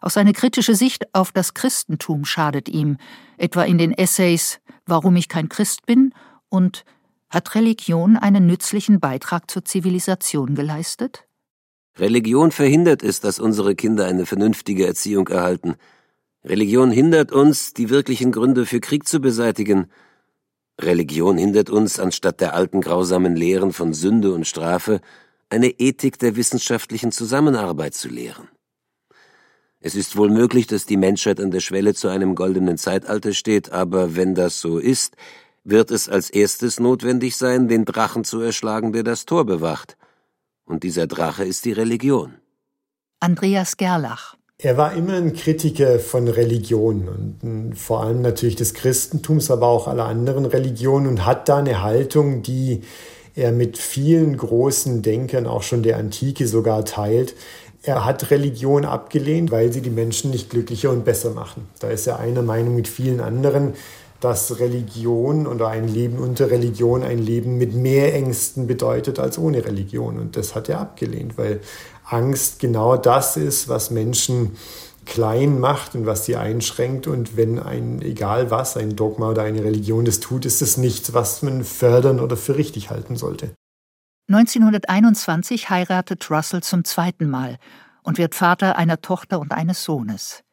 Auch 0.00 0.10
seine 0.10 0.32
kritische 0.32 0.76
Sicht 0.76 1.12
auf 1.12 1.32
das 1.32 1.52
Christentum 1.52 2.24
schadet 2.24 2.68
ihm, 2.68 2.98
etwa 3.36 3.64
in 3.64 3.78
den 3.78 3.90
Essays 3.90 4.60
Warum 4.86 5.16
ich 5.16 5.28
kein 5.28 5.48
Christ 5.48 5.86
bin 5.86 6.14
und 6.48 6.84
Hat 7.30 7.56
Religion 7.56 8.16
einen 8.16 8.46
nützlichen 8.46 9.00
Beitrag 9.00 9.50
zur 9.50 9.64
Zivilisation 9.64 10.54
geleistet? 10.54 11.26
Religion 11.98 12.50
verhindert 12.50 13.02
es, 13.02 13.20
dass 13.20 13.38
unsere 13.38 13.76
Kinder 13.76 14.06
eine 14.06 14.26
vernünftige 14.26 14.86
Erziehung 14.86 15.28
erhalten. 15.28 15.76
Religion 16.44 16.90
hindert 16.90 17.30
uns, 17.30 17.72
die 17.72 17.88
wirklichen 17.88 18.32
Gründe 18.32 18.66
für 18.66 18.80
Krieg 18.80 19.06
zu 19.06 19.20
beseitigen. 19.20 19.86
Religion 20.80 21.38
hindert 21.38 21.70
uns, 21.70 22.00
anstatt 22.00 22.40
der 22.40 22.54
alten 22.54 22.80
grausamen 22.80 23.36
Lehren 23.36 23.72
von 23.72 23.94
Sünde 23.94 24.34
und 24.34 24.46
Strafe, 24.46 25.00
eine 25.50 25.68
Ethik 25.68 26.18
der 26.18 26.34
wissenschaftlichen 26.34 27.12
Zusammenarbeit 27.12 27.94
zu 27.94 28.08
lehren. 28.08 28.48
Es 29.78 29.94
ist 29.94 30.16
wohl 30.16 30.30
möglich, 30.30 30.66
dass 30.66 30.86
die 30.86 30.96
Menschheit 30.96 31.38
an 31.38 31.52
der 31.52 31.60
Schwelle 31.60 31.94
zu 31.94 32.08
einem 32.08 32.34
goldenen 32.34 32.76
Zeitalter 32.76 33.34
steht, 33.34 33.70
aber 33.70 34.16
wenn 34.16 34.34
das 34.34 34.60
so 34.60 34.78
ist, 34.78 35.14
wird 35.62 35.90
es 35.92 36.08
als 36.08 36.30
erstes 36.30 36.80
notwendig 36.80 37.36
sein, 37.36 37.68
den 37.68 37.84
Drachen 37.84 38.24
zu 38.24 38.40
erschlagen, 38.40 38.92
der 38.92 39.04
das 39.04 39.26
Tor 39.26 39.46
bewacht. 39.46 39.96
Und 40.64 40.82
dieser 40.82 41.06
Drache 41.06 41.44
ist 41.44 41.64
die 41.64 41.72
Religion. 41.72 42.34
Andreas 43.20 43.76
Gerlach. 43.76 44.36
Er 44.58 44.76
war 44.76 44.94
immer 44.94 45.14
ein 45.14 45.34
Kritiker 45.34 45.98
von 45.98 46.28
Religion 46.28 47.36
und 47.42 47.74
vor 47.74 48.02
allem 48.02 48.22
natürlich 48.22 48.56
des 48.56 48.72
Christentums, 48.72 49.50
aber 49.50 49.66
auch 49.66 49.88
aller 49.88 50.06
anderen 50.06 50.46
Religionen 50.46 51.06
und 51.08 51.26
hat 51.26 51.48
da 51.48 51.58
eine 51.58 51.82
Haltung, 51.82 52.42
die 52.42 52.82
er 53.34 53.50
mit 53.50 53.78
vielen 53.78 54.36
großen 54.36 55.02
Denkern, 55.02 55.46
auch 55.46 55.62
schon 55.62 55.82
der 55.82 55.98
Antike 55.98 56.46
sogar 56.46 56.84
teilt. 56.84 57.34
Er 57.82 58.04
hat 58.04 58.30
Religion 58.30 58.84
abgelehnt, 58.84 59.50
weil 59.50 59.72
sie 59.72 59.82
die 59.82 59.90
Menschen 59.90 60.30
nicht 60.30 60.50
glücklicher 60.50 60.90
und 60.90 61.04
besser 61.04 61.30
machen. 61.30 61.68
Da 61.80 61.90
ist 61.90 62.06
er 62.06 62.20
einer 62.20 62.42
Meinung 62.42 62.76
mit 62.76 62.88
vielen 62.88 63.20
anderen 63.20 63.74
dass 64.24 64.58
Religion 64.58 65.46
oder 65.46 65.68
ein 65.68 65.86
Leben 65.86 66.18
unter 66.18 66.50
Religion 66.50 67.02
ein 67.02 67.18
Leben 67.18 67.58
mit 67.58 67.74
mehr 67.74 68.14
Ängsten 68.14 68.66
bedeutet 68.66 69.18
als 69.18 69.36
ohne 69.36 69.62
Religion. 69.66 70.18
Und 70.18 70.38
das 70.38 70.54
hat 70.54 70.70
er 70.70 70.80
abgelehnt, 70.80 71.36
weil 71.36 71.60
Angst 72.04 72.58
genau 72.58 72.96
das 72.96 73.36
ist, 73.36 73.68
was 73.68 73.90
Menschen 73.90 74.56
klein 75.04 75.60
macht 75.60 75.94
und 75.94 76.06
was 76.06 76.24
sie 76.24 76.36
einschränkt. 76.36 77.06
Und 77.06 77.36
wenn 77.36 77.58
ein, 77.58 78.00
egal 78.00 78.50
was, 78.50 78.78
ein 78.78 78.96
Dogma 78.96 79.28
oder 79.28 79.42
eine 79.42 79.62
Religion 79.62 80.06
das 80.06 80.20
tut, 80.20 80.46
ist 80.46 80.62
es 80.62 80.78
nichts, 80.78 81.12
was 81.12 81.42
man 81.42 81.62
fördern 81.62 82.18
oder 82.18 82.38
für 82.38 82.56
richtig 82.56 82.88
halten 82.88 83.16
sollte. 83.16 83.54
1921 84.30 85.68
heiratet 85.68 86.30
Russell 86.30 86.62
zum 86.62 86.84
zweiten 86.84 87.28
Mal 87.28 87.58
und 88.02 88.16
wird 88.16 88.34
Vater 88.34 88.76
einer 88.76 89.02
Tochter 89.02 89.38
und 89.38 89.52
eines 89.52 89.84
Sohnes. 89.84 90.43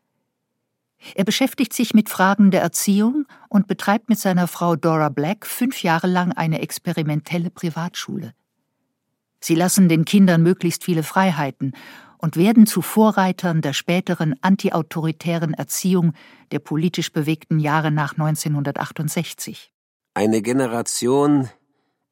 Er 1.16 1.24
beschäftigt 1.24 1.74
sich 1.74 1.94
mit 1.94 2.10
Fragen 2.10 2.52
der 2.52 2.62
Erziehung 2.62 3.26
und 3.50 3.68
betreibt 3.68 4.10
mit 4.10 4.20
seiner 4.20 4.48
Frau 4.48 4.76
Dora 4.76 5.10
Black 5.10 5.46
fünf 5.46 5.84
Jahre 5.84 6.08
lang 6.08 6.32
eine 6.32 6.62
experimentelle 6.62 7.50
Privatschule. 7.50 8.34
Sie 9.40 9.56
lassen 9.56 9.90
den 9.90 10.06
Kindern 10.06 10.44
möglichst 10.44 10.84
viele 10.84 11.04
Freiheiten 11.04 11.74
und 12.20 12.38
werden 12.38 12.68
zu 12.68 12.84
Vorreitern 12.84 13.62
der 13.62 13.74
späteren 13.74 14.36
antiautoritären 14.42 15.56
Erziehung 15.56 16.14
der 16.52 16.60
politisch 16.60 17.12
bewegten 17.12 17.60
Jahre 17.60 17.90
nach 17.92 18.14
1968. 18.14 19.72
Eine 20.14 20.42
Generation, 20.44 21.50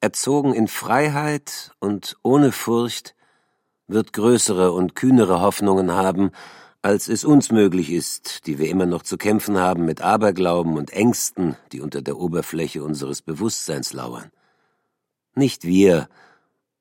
erzogen 0.02 0.54
in 0.54 0.68
Freiheit 0.68 1.72
und 1.80 2.18
ohne 2.24 2.52
Furcht, 2.52 3.16
wird 3.88 4.14
größere 4.14 4.72
und 4.72 4.96
kühnere 4.96 5.42
Hoffnungen 5.42 5.92
haben, 5.92 6.32
als 6.82 7.10
es 7.10 7.26
uns 7.26 7.52
möglich 7.52 7.92
ist, 7.92 8.48
die 8.48 8.58
wir 8.58 8.70
immer 8.70 8.86
noch 8.86 9.04
zu 9.04 9.18
kämpfen 9.18 9.58
haben 9.58 9.86
mit 9.86 10.02
Aberglauben 10.02 10.78
und 10.78 10.92
Ängsten, 10.92 11.58
die 11.72 11.82
unter 11.82 12.02
der 12.02 12.18
Oberfläche 12.18 12.84
unseres 12.84 13.22
Bewusstseins 13.22 13.92
lauern. 13.94 14.32
Nicht 15.36 15.66
wir, 15.66 16.08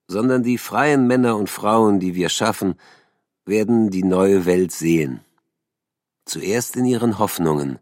sondern 0.06 0.42
die 0.42 0.58
freien 0.58 1.06
Männer 1.06 1.36
und 1.36 1.50
Frauen, 1.50 2.00
die 2.00 2.14
wir 2.14 2.28
schaffen, 2.28 2.74
werden 3.44 3.90
die 3.90 4.04
neue 4.04 4.46
Welt 4.46 4.72
sehen. 4.72 5.20
Zuerst 6.24 6.76
in 6.76 6.84
ihren 6.84 7.18
Hoffnungen, 7.18 7.78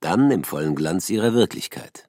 dann 0.00 0.30
im 0.30 0.44
vollen 0.44 0.74
Glanz 0.74 1.10
ihrer 1.10 1.32
Wirklichkeit. 1.32 2.08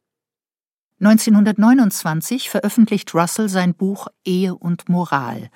1929 1.00 2.50
veröffentlicht 2.50 3.14
Russell 3.14 3.50
sein 3.50 3.74
Buch 3.74 4.08
Ehe 4.26 4.56
und 4.56 4.90
Moral, 4.90 5.50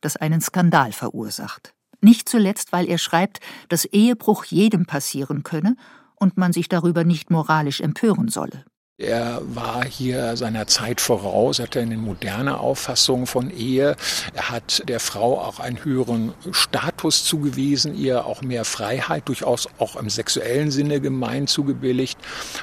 das 0.00 0.16
einen 0.16 0.40
Skandal 0.40 0.92
verursacht. 0.92 1.74
Nicht 2.02 2.28
zuletzt, 2.28 2.72
weil 2.72 2.88
er 2.88 2.98
schreibt, 2.98 3.40
dass 3.68 3.84
Ehebruch 3.84 4.44
jedem 4.44 4.86
passieren 4.86 5.44
könne 5.44 5.76
und 6.16 6.36
man 6.36 6.52
sich 6.52 6.68
darüber 6.68 7.04
nicht 7.04 7.30
moralisch 7.30 7.80
empören 7.80 8.28
solle. 8.28 8.64
Er 8.98 9.40
war 9.42 9.84
hier 9.84 10.36
seiner 10.36 10.66
Zeit 10.68 11.00
voraus, 11.00 11.58
hatte 11.58 11.80
eine 11.80 11.96
moderne 11.96 12.58
Auffassung 12.58 13.26
von 13.26 13.50
Ehe. 13.50 13.96
Er 14.32 14.50
hat 14.50 14.88
der 14.88 15.00
Frau 15.00 15.40
auch 15.40 15.58
einen 15.58 15.82
höheren 15.82 16.34
Status 16.52 17.24
zugewiesen, 17.24 17.96
ihr 17.96 18.26
auch 18.26 18.42
mehr 18.42 18.64
Freiheit, 18.64 19.28
durchaus 19.28 19.68
auch 19.78 19.96
im 19.96 20.08
sexuellen 20.08 20.70
Sinne 20.70 21.00
gemein 21.00 21.48
zugebilligt. 21.48 22.18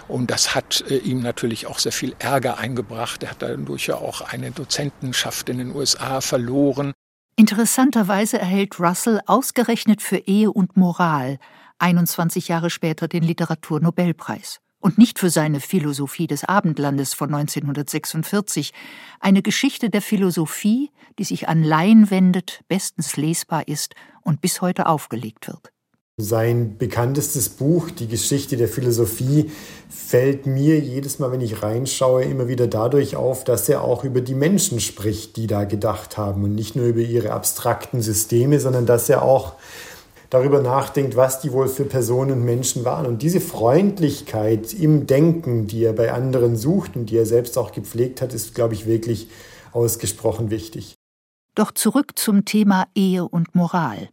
Und 0.08 0.32
das 0.32 0.56
hat 0.56 0.84
äh, 0.90 0.98
ihm 0.98 1.22
natürlich 1.22 1.68
auch 1.68 1.80
sehr 1.80 1.92
viel 1.92 2.16
Ärger 2.20 2.58
eingebracht. 2.58 3.24
Er 3.24 3.32
hat 3.32 3.42
dadurch 3.42 3.88
ja 3.88 3.96
auch 3.96 4.22
eine 4.22 4.52
Dozentenschaft 4.52 5.50
in 5.50 5.58
den 5.58 5.76
USA 5.76 6.22
verloren. 6.22 6.94
Interessanterweise 7.40 8.38
erhält 8.38 8.82
Russell 8.82 9.22
ausgerechnet 9.26 10.02
für 10.02 10.18
Ehe 10.18 10.52
und 10.52 10.76
Moral 10.76 11.40
21 11.78 12.50
Jahre 12.50 12.70
später 12.70 13.08
den 13.08 13.24
Literaturnobelpreis 13.24 14.60
und 14.82 14.98
nicht 14.98 15.20
für 15.20 15.30
seine 15.30 15.62
Philosophie 15.62 16.28
des 16.28 16.44
Abendlandes 16.44 17.14
von 17.14 17.34
1946, 17.34 18.74
eine 19.22 19.42
Geschichte 19.42 19.90
der 19.90 20.02
Philosophie, 20.02 20.92
die 21.18 21.24
sich 21.24 21.48
an 21.48 21.64
Laien 21.64 22.12
wendet, 22.12 22.66
bestens 22.68 23.16
lesbar 23.16 23.70
ist 23.70 23.96
und 24.22 24.42
bis 24.42 24.60
heute 24.60 24.88
aufgelegt 24.88 25.48
wird. 25.48 25.72
Sein 26.22 26.76
bekanntestes 26.78 27.48
Buch, 27.48 27.92
Die 27.92 28.08
Geschichte 28.08 28.58
der 28.58 28.68
Philosophie, 28.68 29.50
fällt 29.90 30.46
mir 30.46 30.78
jedes 30.78 31.18
Mal, 31.18 31.32
wenn 31.32 31.40
ich 31.40 31.64
reinschaue, 31.64 32.24
immer 32.24 32.50
wieder 32.50 32.68
dadurch 32.68 33.16
auf, 33.16 33.46
dass 33.46 33.70
er 33.70 33.86
auch 33.86 34.04
über 34.04 34.20
die 34.20 34.34
Menschen 34.34 34.82
spricht, 34.82 35.38
die 35.38 35.48
da 35.48 35.64
gedacht 35.64 36.18
haben 36.18 36.44
und 36.44 36.56
nicht 36.56 36.76
nur 36.76 36.88
über 36.88 37.00
ihre 37.00 37.32
abstrakten 37.32 38.02
Systeme, 38.02 38.60
sondern 38.60 38.86
dass 38.86 39.08
er 39.08 39.22
auch 39.22 39.54
darüber 40.30 40.62
nachdenkt, 40.62 41.16
was 41.16 41.40
die 41.40 41.54
wohl 41.54 41.70
für 41.70 41.86
Personen 41.86 42.34
und 42.34 42.44
Menschen 42.44 42.84
waren. 42.84 43.06
Und 43.06 43.22
diese 43.22 43.40
Freundlichkeit 43.40 44.74
im 44.74 45.08
Denken, 45.08 45.68
die 45.68 45.86
er 45.86 45.94
bei 45.94 46.12
anderen 46.12 46.58
sucht 46.58 46.98
und 46.98 47.06
die 47.06 47.18
er 47.18 47.26
selbst 47.26 47.58
auch 47.58 47.72
gepflegt 47.72 48.22
hat, 48.22 48.34
ist, 48.34 48.54
glaube 48.56 48.74
ich, 48.74 48.86
wirklich 48.86 49.30
ausgesprochen 49.72 50.50
wichtig. 50.50 50.96
Doch 51.56 51.72
zurück 51.72 52.20
zum 52.20 52.44
Thema 52.44 52.88
Ehe 52.94 53.26
und 53.26 53.56
Moral. 53.56 54.10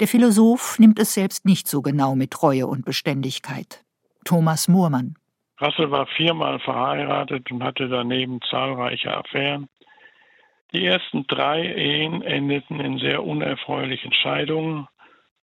Der 0.00 0.08
Philosoph 0.08 0.78
nimmt 0.78 0.98
es 0.98 1.14
selbst 1.14 1.44
nicht 1.44 1.68
so 1.68 1.82
genau 1.82 2.14
mit 2.14 2.30
Treue 2.32 2.66
und 2.66 2.84
Beständigkeit. 2.84 3.84
Thomas 4.24 4.68
Moormann. 4.68 5.16
Russell 5.60 5.90
war 5.90 6.06
viermal 6.06 6.58
verheiratet 6.58 7.50
und 7.50 7.62
hatte 7.62 7.88
daneben 7.88 8.40
zahlreiche 8.50 9.16
Affären. 9.16 9.68
Die 10.72 10.84
ersten 10.84 11.26
drei 11.28 11.62
Ehen 11.62 12.22
endeten 12.22 12.80
in 12.80 12.98
sehr 12.98 13.22
unerfreulichen 13.22 14.12
Scheidungen, 14.12 14.88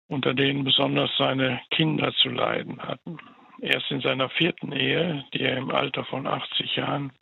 unter 0.08 0.34
denen 0.34 0.66
besonders 0.66 1.12
seine 1.18 1.62
Kinder 1.72 2.12
zu 2.22 2.30
leiden 2.30 2.82
hatten. 2.82 3.18
Erst 3.62 3.90
in 3.92 4.02
seiner 4.02 4.30
vierten 4.30 4.74
Ehe, 4.74 5.24
die 5.34 5.42
er 5.42 5.56
im 5.58 5.72
Alter 5.72 6.04
von 6.06 6.28
80 6.28 6.76
Jahren 6.76 7.14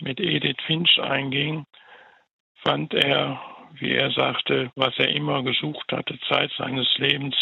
mit 0.00 0.18
Edith 0.18 0.56
Finch 0.66 0.98
einging, 1.02 1.66
fand 2.64 2.94
er, 2.94 3.38
wie 3.74 3.92
er 3.92 4.10
sagte, 4.12 4.70
was 4.74 4.94
er 4.98 5.08
immer 5.08 5.42
gesucht 5.42 5.90
hatte, 5.92 6.18
Zeit 6.28 6.50
seines 6.58 6.86
Lebens, 6.96 7.34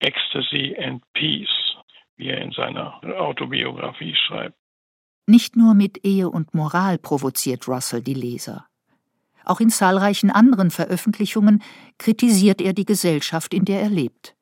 Ecstasy 0.00 0.76
and 0.78 1.02
Peace, 1.14 1.76
wie 2.16 2.28
er 2.28 2.40
in 2.40 2.52
seiner 2.52 3.02
Autobiografie 3.20 4.14
schreibt. 4.14 4.56
Nicht 5.26 5.56
nur 5.56 5.74
mit 5.74 6.04
Ehe 6.04 6.28
und 6.28 6.54
Moral 6.54 6.98
provoziert 6.98 7.68
Russell 7.68 8.02
die 8.02 8.14
Leser. 8.14 8.66
Auch 9.44 9.60
in 9.60 9.70
zahlreichen 9.70 10.30
anderen 10.30 10.70
Veröffentlichungen 10.70 11.62
kritisiert 11.98 12.60
er 12.60 12.72
die 12.72 12.84
Gesellschaft, 12.84 13.54
in 13.54 13.64
der 13.64 13.80
er 13.80 13.90
lebt. 13.90 14.34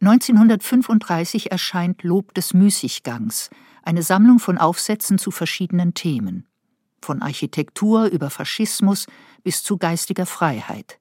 1935 0.00 1.50
erscheint 1.50 2.02
Lob 2.02 2.34
des 2.34 2.54
Müßiggangs, 2.54 3.50
eine 3.82 4.02
Sammlung 4.02 4.38
von 4.38 4.58
Aufsätzen 4.58 5.18
zu 5.18 5.30
verschiedenen 5.30 5.94
Themen, 5.94 6.46
von 7.00 7.20
Architektur 7.20 8.06
über 8.06 8.30
Faschismus 8.30 9.06
bis 9.42 9.62
zu 9.62 9.78
geistiger 9.78 10.26
Freiheit. 10.26 10.98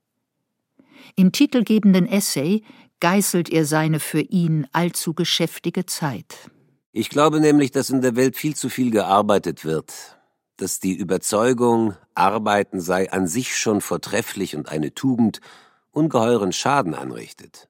Im 1.15 1.31
titelgebenden 1.31 2.07
Essay 2.07 2.63
geißelt 2.99 3.49
er 3.49 3.65
seine 3.65 3.99
für 3.99 4.21
ihn 4.21 4.67
allzu 4.71 5.13
geschäftige 5.13 5.85
Zeit. 5.85 6.49
Ich 6.93 7.09
glaube 7.09 7.39
nämlich, 7.39 7.71
dass 7.71 7.89
in 7.89 8.01
der 8.01 8.15
Welt 8.15 8.35
viel 8.35 8.55
zu 8.55 8.69
viel 8.69 8.91
gearbeitet 8.91 9.65
wird, 9.65 9.93
dass 10.57 10.79
die 10.79 10.93
Überzeugung, 10.93 11.95
Arbeiten 12.13 12.81
sei 12.81 13.11
an 13.11 13.27
sich 13.27 13.57
schon 13.57 13.81
vortrefflich 13.81 14.55
und 14.55 14.69
eine 14.69 14.93
Tugend, 14.93 15.41
ungeheuren 15.91 16.51
Schaden 16.51 16.93
anrichtet. 16.93 17.69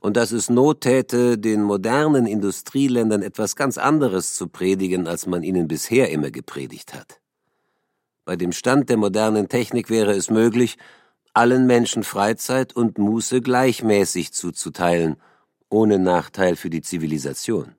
Und 0.00 0.16
dass 0.16 0.32
es 0.32 0.50
Not 0.50 0.82
täte, 0.82 1.38
den 1.38 1.62
modernen 1.62 2.26
Industrieländern 2.26 3.22
etwas 3.22 3.56
ganz 3.56 3.78
anderes 3.78 4.34
zu 4.34 4.48
predigen, 4.48 5.06
als 5.06 5.26
man 5.26 5.42
ihnen 5.42 5.68
bisher 5.68 6.10
immer 6.10 6.30
gepredigt 6.30 6.94
hat. 6.94 7.21
Bei 8.24 8.36
dem 8.36 8.52
Stand 8.52 8.88
der 8.88 8.96
modernen 8.96 9.48
Technik 9.48 9.90
wäre 9.90 10.12
es 10.12 10.30
möglich, 10.30 10.78
allen 11.34 11.66
Menschen 11.66 12.04
Freizeit 12.04 12.72
und 12.74 12.98
Muße 12.98 13.40
gleichmäßig 13.40 14.32
zuzuteilen, 14.32 15.16
ohne 15.68 15.98
Nachteil 15.98 16.54
für 16.54 16.70
die 16.70 16.82
Zivilisation. 16.82 17.74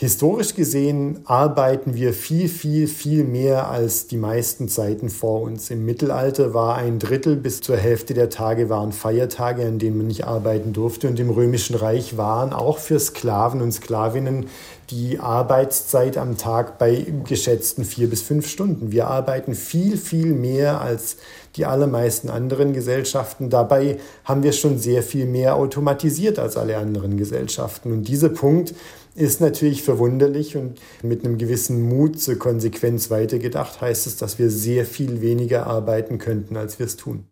Historisch 0.00 0.54
gesehen 0.54 1.22
arbeiten 1.24 1.96
wir 1.96 2.12
viel, 2.12 2.48
viel, 2.48 2.86
viel 2.86 3.24
mehr 3.24 3.68
als 3.68 4.06
die 4.06 4.16
meisten 4.16 4.68
Zeiten 4.68 5.08
vor 5.08 5.42
uns. 5.42 5.70
Im 5.70 5.84
Mittelalter 5.84 6.54
war 6.54 6.76
ein 6.76 7.00
Drittel 7.00 7.34
bis 7.34 7.60
zur 7.62 7.76
Hälfte 7.76 8.14
der 8.14 8.30
Tage 8.30 8.68
waren 8.68 8.92
Feiertage, 8.92 9.66
an 9.66 9.80
denen 9.80 9.96
man 9.96 10.06
nicht 10.06 10.24
arbeiten 10.24 10.72
durfte. 10.72 11.08
Und 11.08 11.18
im 11.18 11.30
Römischen 11.30 11.74
Reich 11.74 12.16
waren 12.16 12.52
auch 12.52 12.78
für 12.78 13.00
Sklaven 13.00 13.60
und 13.60 13.72
Sklavinnen 13.72 14.46
die 14.90 15.18
Arbeitszeit 15.18 16.16
am 16.16 16.38
Tag 16.38 16.78
bei 16.78 17.04
geschätzten 17.24 17.84
vier 17.84 18.08
bis 18.08 18.22
fünf 18.22 18.46
Stunden. 18.46 18.92
Wir 18.92 19.08
arbeiten 19.08 19.56
viel, 19.56 19.96
viel 19.96 20.32
mehr 20.32 20.80
als 20.80 21.16
die 21.56 21.66
allermeisten 21.66 22.30
anderen 22.30 22.72
Gesellschaften. 22.72 23.50
Dabei 23.50 23.98
haben 24.22 24.44
wir 24.44 24.52
schon 24.52 24.78
sehr 24.78 25.02
viel 25.02 25.26
mehr 25.26 25.56
automatisiert 25.56 26.38
als 26.38 26.56
alle 26.56 26.76
anderen 26.76 27.16
Gesellschaften. 27.16 27.92
Und 27.92 28.06
dieser 28.06 28.28
Punkt 28.28 28.74
ist 29.18 29.40
natürlich 29.40 29.82
verwunderlich 29.82 30.56
und 30.56 30.80
mit 31.02 31.24
einem 31.24 31.38
gewissen 31.38 31.82
Mut 31.82 32.20
zur 32.20 32.38
Konsequenz 32.38 33.10
weitergedacht 33.10 33.80
heißt 33.80 34.06
es, 34.06 34.16
dass 34.16 34.38
wir 34.38 34.50
sehr 34.50 34.86
viel 34.86 35.20
weniger 35.20 35.66
arbeiten 35.66 36.18
könnten, 36.18 36.56
als 36.56 36.78
wir 36.78 36.86
es 36.86 36.96
tun. 36.96 37.26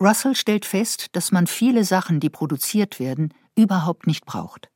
Russell 0.00 0.34
stellt 0.34 0.64
fest, 0.64 1.08
dass 1.12 1.32
man 1.32 1.46
viele 1.46 1.84
Sachen, 1.84 2.20
die 2.20 2.30
produziert 2.30 3.00
werden, 3.00 3.34
überhaupt 3.56 4.06
nicht 4.06 4.24
braucht. 4.24 4.70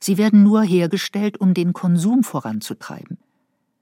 Sie 0.00 0.18
werden 0.18 0.42
nur 0.42 0.62
hergestellt, 0.62 1.40
um 1.40 1.52
den 1.52 1.72
Konsum 1.72 2.22
voranzutreiben. 2.22 3.18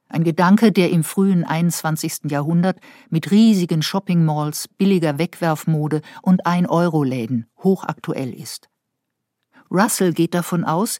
Ein 0.08 0.24
Gedanke, 0.24 0.72
der 0.72 0.90
im 0.90 1.04
frühen 1.04 1.44
21. 1.44 2.30
Jahrhundert 2.30 2.78
mit 3.10 3.30
riesigen 3.30 3.82
Shopping-Malls, 3.82 4.68
billiger 4.68 5.18
Wegwerfmode 5.18 6.02
und 6.22 6.46
1-Euro-Läden 6.46 7.46
hochaktuell 7.62 8.32
ist. 8.32 8.68
Russell 9.70 10.12
geht 10.12 10.34
davon 10.34 10.64
aus, 10.64 10.98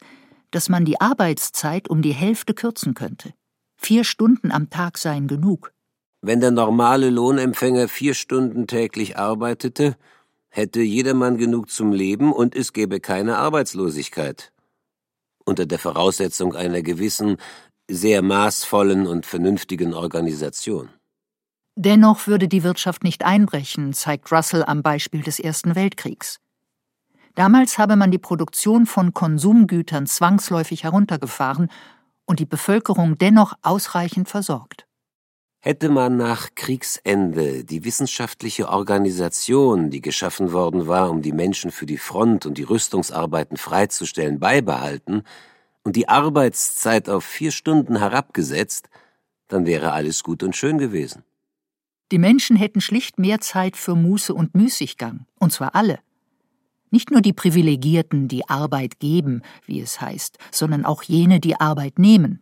dass 0.55 0.69
man 0.69 0.85
die 0.85 1.01
Arbeitszeit 1.01 1.89
um 1.89 2.01
die 2.01 2.13
Hälfte 2.13 2.53
kürzen 2.53 2.93
könnte. 2.93 3.33
Vier 3.75 4.05
Stunden 4.05 4.51
am 4.53 4.69
Tag 4.69 4.97
seien 4.97 5.27
genug. 5.27 5.73
Wenn 6.21 6.39
der 6.39 6.51
normale 6.51 7.09
Lohnempfänger 7.09 7.89
vier 7.89 8.13
Stunden 8.13 8.65
täglich 8.65 9.17
arbeitete, 9.17 9.97
hätte 10.49 10.81
jedermann 10.81 11.37
genug 11.37 11.69
zum 11.69 11.91
Leben 11.91 12.31
und 12.31 12.55
es 12.55 12.71
gäbe 12.71 13.01
keine 13.01 13.37
Arbeitslosigkeit. 13.37 14.53
Unter 15.43 15.65
der 15.65 15.77
Voraussetzung 15.77 16.55
einer 16.55 16.81
gewissen, 16.81 17.35
sehr 17.91 18.21
maßvollen 18.21 19.07
und 19.07 19.25
vernünftigen 19.25 19.93
Organisation. 19.93 20.89
Dennoch 21.75 22.27
würde 22.27 22.47
die 22.47 22.63
Wirtschaft 22.63 23.03
nicht 23.03 23.25
einbrechen, 23.25 23.91
zeigt 23.91 24.31
Russell 24.31 24.63
am 24.63 24.81
Beispiel 24.81 25.21
des 25.21 25.39
Ersten 25.39 25.75
Weltkriegs. 25.75 26.39
Damals 27.35 27.77
habe 27.77 27.97
man 27.97 28.11
die 28.11 28.17
Produktion 28.17 28.85
von 28.85 29.13
Konsumgütern 29.13 30.07
zwangsläufig 30.07 30.83
heruntergefahren 30.83 31.69
und 32.25 32.39
die 32.39 32.45
Bevölkerung 32.45 33.17
dennoch 33.17 33.53
ausreichend 33.61 34.29
versorgt. 34.29 34.87
Hätte 35.59 35.89
man 35.89 36.15
nach 36.15 36.49
Kriegsende 36.55 37.65
die 37.65 37.83
wissenschaftliche 37.83 38.69
Organisation, 38.69 39.89
die 39.89 40.01
geschaffen 40.01 40.53
worden 40.53 40.87
war, 40.87 41.09
um 41.09 41.21
die 41.21 41.31
Menschen 41.31 41.71
für 41.71 41.87
die 41.87 41.97
Front 41.97 42.45
und 42.45 42.57
die 42.57 42.63
Rüstungsarbeiten 42.63 43.57
freizustellen, 43.57 44.39
beibehalten 44.39 45.23
und 45.83 45.95
die 45.95 46.07
Arbeitszeit 46.07 47.09
auf 47.09 47.25
vier 47.25 47.51
Stunden 47.51 47.97
herabgesetzt, 47.97 48.89
dann 49.47 49.65
wäre 49.65 49.91
alles 49.91 50.23
gut 50.23 50.43
und 50.43 50.55
schön 50.55 50.77
gewesen. 50.77 51.23
Die 52.11 52.19
Menschen 52.19 52.55
hätten 52.55 52.81
schlicht 52.81 53.17
mehr 53.17 53.41
Zeit 53.41 53.75
für 53.75 53.95
Muße 53.95 54.33
und 54.33 54.53
Müßiggang, 54.53 55.25
und 55.39 55.51
zwar 55.51 55.73
alle. 55.73 55.99
Nicht 56.95 57.11
nur 57.11 57.19
die 57.19 57.33
Privilegierten, 57.33 58.29
die 58.29 58.47
Arbeit 58.47 59.01
geben, 59.01 59.41
wie 59.65 59.81
es 59.81 59.99
heißt, 59.99 60.37
sondern 60.49 60.85
auch 60.85 61.03
jene, 61.03 61.41
die 61.41 61.59
Arbeit 61.59 61.99
nehmen. 61.99 62.39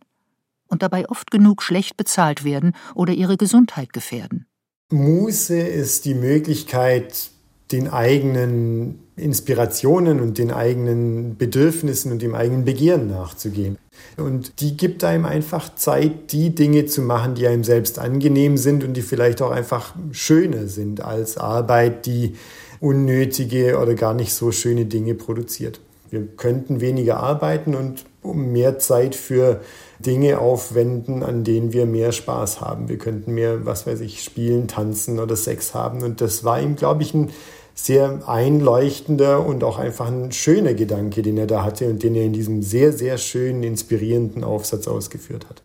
und 0.68 0.82
dabei 0.82 1.08
oft 1.08 1.32
genug 1.32 1.60
schlecht 1.60 1.96
bezahlt 1.96 2.44
werden 2.44 2.72
oder 2.94 3.12
ihre 3.12 3.36
Gesundheit 3.36 3.92
gefährden. 3.92 4.46
Muße 4.92 5.58
ist 5.58 6.04
die 6.04 6.14
Möglichkeit, 6.14 7.30
den 7.72 7.88
eigenen 7.88 9.00
Inspirationen 9.16 10.20
und 10.20 10.38
den 10.38 10.52
eigenen 10.52 11.36
Bedürfnissen 11.36 12.12
und 12.12 12.22
dem 12.22 12.36
eigenen 12.36 12.64
Begehren 12.64 13.08
nachzugehen. 13.08 13.76
Und 14.16 14.60
die 14.60 14.76
gibt 14.76 15.02
einem 15.02 15.24
einfach 15.24 15.74
Zeit, 15.74 16.32
die 16.32 16.54
Dinge 16.54 16.86
zu 16.86 17.02
machen, 17.02 17.34
die 17.34 17.46
einem 17.48 17.64
selbst 17.64 17.98
angenehm 17.98 18.56
sind 18.56 18.84
und 18.84 18.94
die 18.94 19.02
vielleicht 19.02 19.42
auch 19.42 19.50
einfach 19.50 19.94
schöner 20.12 20.68
sind 20.68 21.00
als 21.00 21.36
Arbeit, 21.38 22.06
die 22.06 22.36
unnötige 22.84 23.78
oder 23.78 23.94
gar 23.94 24.12
nicht 24.12 24.34
so 24.34 24.52
schöne 24.52 24.84
Dinge 24.84 25.14
produziert. 25.14 25.80
Wir 26.10 26.26
könnten 26.26 26.80
weniger 26.80 27.16
arbeiten 27.16 27.74
und 27.74 28.04
mehr 28.22 28.78
Zeit 28.78 29.14
für 29.14 29.62
Dinge 29.98 30.38
aufwenden, 30.38 31.22
an 31.22 31.44
denen 31.44 31.72
wir 31.72 31.86
mehr 31.86 32.12
Spaß 32.12 32.60
haben. 32.60 32.88
Wir 32.88 32.98
könnten 32.98 33.32
mehr, 33.32 33.64
was 33.64 33.86
weiß 33.86 34.00
ich, 34.00 34.22
spielen, 34.22 34.68
tanzen 34.68 35.18
oder 35.18 35.34
Sex 35.34 35.74
haben. 35.74 36.02
Und 36.02 36.20
das 36.20 36.44
war 36.44 36.60
ihm, 36.60 36.76
glaube 36.76 37.02
ich, 37.02 37.14
ein 37.14 37.30
sehr 37.74 38.28
einleuchtender 38.28 39.44
und 39.44 39.64
auch 39.64 39.78
einfach 39.78 40.08
ein 40.08 40.30
schöner 40.30 40.74
Gedanke, 40.74 41.22
den 41.22 41.38
er 41.38 41.46
da 41.46 41.64
hatte 41.64 41.88
und 41.88 42.02
den 42.02 42.14
er 42.14 42.24
in 42.24 42.34
diesem 42.34 42.62
sehr, 42.62 42.92
sehr 42.92 43.16
schönen, 43.18 43.62
inspirierenden 43.62 44.44
Aufsatz 44.44 44.86
ausgeführt 44.86 45.48
hat. 45.48 45.64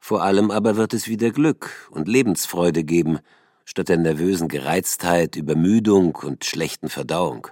Vor 0.00 0.22
allem 0.22 0.50
aber 0.50 0.76
wird 0.76 0.94
es 0.94 1.08
wieder 1.08 1.30
Glück 1.30 1.90
und 1.90 2.08
Lebensfreude 2.08 2.84
geben, 2.84 3.18
statt 3.64 3.88
der 3.88 3.98
nervösen 3.98 4.48
Gereiztheit, 4.48 5.36
Übermüdung 5.36 6.16
und 6.16 6.44
schlechten 6.44 6.88
Verdauung. 6.88 7.48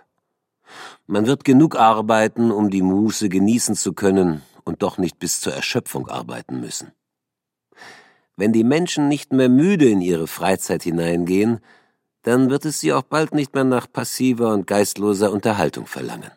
Man 1.06 1.26
wird 1.26 1.44
genug 1.44 1.76
arbeiten, 1.76 2.50
um 2.50 2.70
die 2.70 2.82
Muße 2.82 3.28
genießen 3.28 3.74
zu 3.74 3.92
können 3.92 4.42
und 4.64 4.82
doch 4.82 4.98
nicht 4.98 5.18
bis 5.18 5.40
zur 5.40 5.54
Erschöpfung 5.54 6.08
arbeiten 6.08 6.60
müssen. 6.60 6.92
Wenn 8.36 8.52
die 8.52 8.64
Menschen 8.64 9.08
nicht 9.08 9.32
mehr 9.32 9.48
müde 9.48 9.88
in 9.88 10.00
ihre 10.00 10.26
Freizeit 10.26 10.82
hineingehen, 10.82 11.60
dann 12.22 12.50
wird 12.50 12.64
es 12.64 12.80
sie 12.80 12.92
auch 12.92 13.02
bald 13.02 13.34
nicht 13.34 13.54
mehr 13.54 13.64
nach 13.64 13.92
passiver 13.92 14.52
und 14.54 14.66
geistloser 14.66 15.32
Unterhaltung 15.32 15.86
verlangen. 15.86 16.30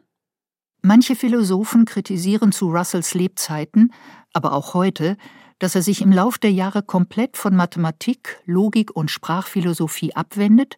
Manche 0.82 1.16
Philosophen 1.16 1.86
kritisieren 1.86 2.52
zu 2.52 2.70
Russells 2.70 3.14
Lebzeiten, 3.14 3.94
aber 4.34 4.54
auch 4.54 4.74
heute, 4.74 5.18
dass 5.60 5.76
er 5.76 5.82
sich 5.82 6.02
im 6.02 6.12
Lauf 6.12 6.38
der 6.38 6.52
Jahre 6.52 6.84
komplett 6.84 7.38
von 7.38 7.56
Mathematik, 7.56 8.42
Logik 8.46 8.96
und 8.96 9.10
Sprachphilosophie 9.10 10.16
abwendet 10.16 10.78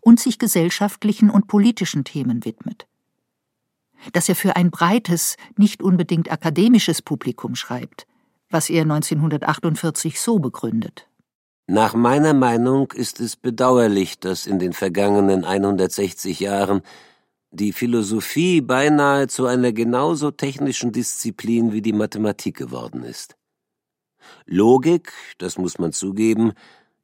und 0.00 0.20
sich 0.20 0.38
gesellschaftlichen 0.38 1.30
und 1.30 1.46
politischen 1.46 2.04
Themen 2.04 2.44
widmet. 2.44 2.86
Dass 4.12 4.28
er 4.28 4.36
für 4.36 4.54
ein 4.54 4.70
breites, 4.70 5.36
nicht 5.56 5.82
unbedingt 5.82 6.30
akademisches 6.30 7.02
Publikum 7.02 7.56
schreibt, 7.56 8.06
was 8.50 8.70
er 8.70 8.82
1948 8.82 10.20
so 10.20 10.38
begründet. 10.38 11.08
Nach 11.66 11.94
meiner 11.94 12.32
Meinung 12.32 12.92
ist 12.92 13.20
es 13.20 13.36
bedauerlich, 13.36 14.18
dass 14.20 14.46
in 14.46 14.58
den 14.58 14.72
vergangenen 14.72 15.44
160 15.44 16.40
Jahren 16.40 16.80
die 17.50 17.72
Philosophie 17.72 18.60
beinahe 18.60 19.26
zu 19.26 19.46
einer 19.46 19.72
genauso 19.72 20.30
technischen 20.30 20.92
Disziplin 20.92 21.72
wie 21.72 21.82
die 21.82 21.92
Mathematik 21.92 22.56
geworden 22.56 23.02
ist. 23.02 23.37
Logik, 24.46 25.12
das 25.38 25.58
muss 25.58 25.78
man 25.78 25.92
zugeben, 25.92 26.52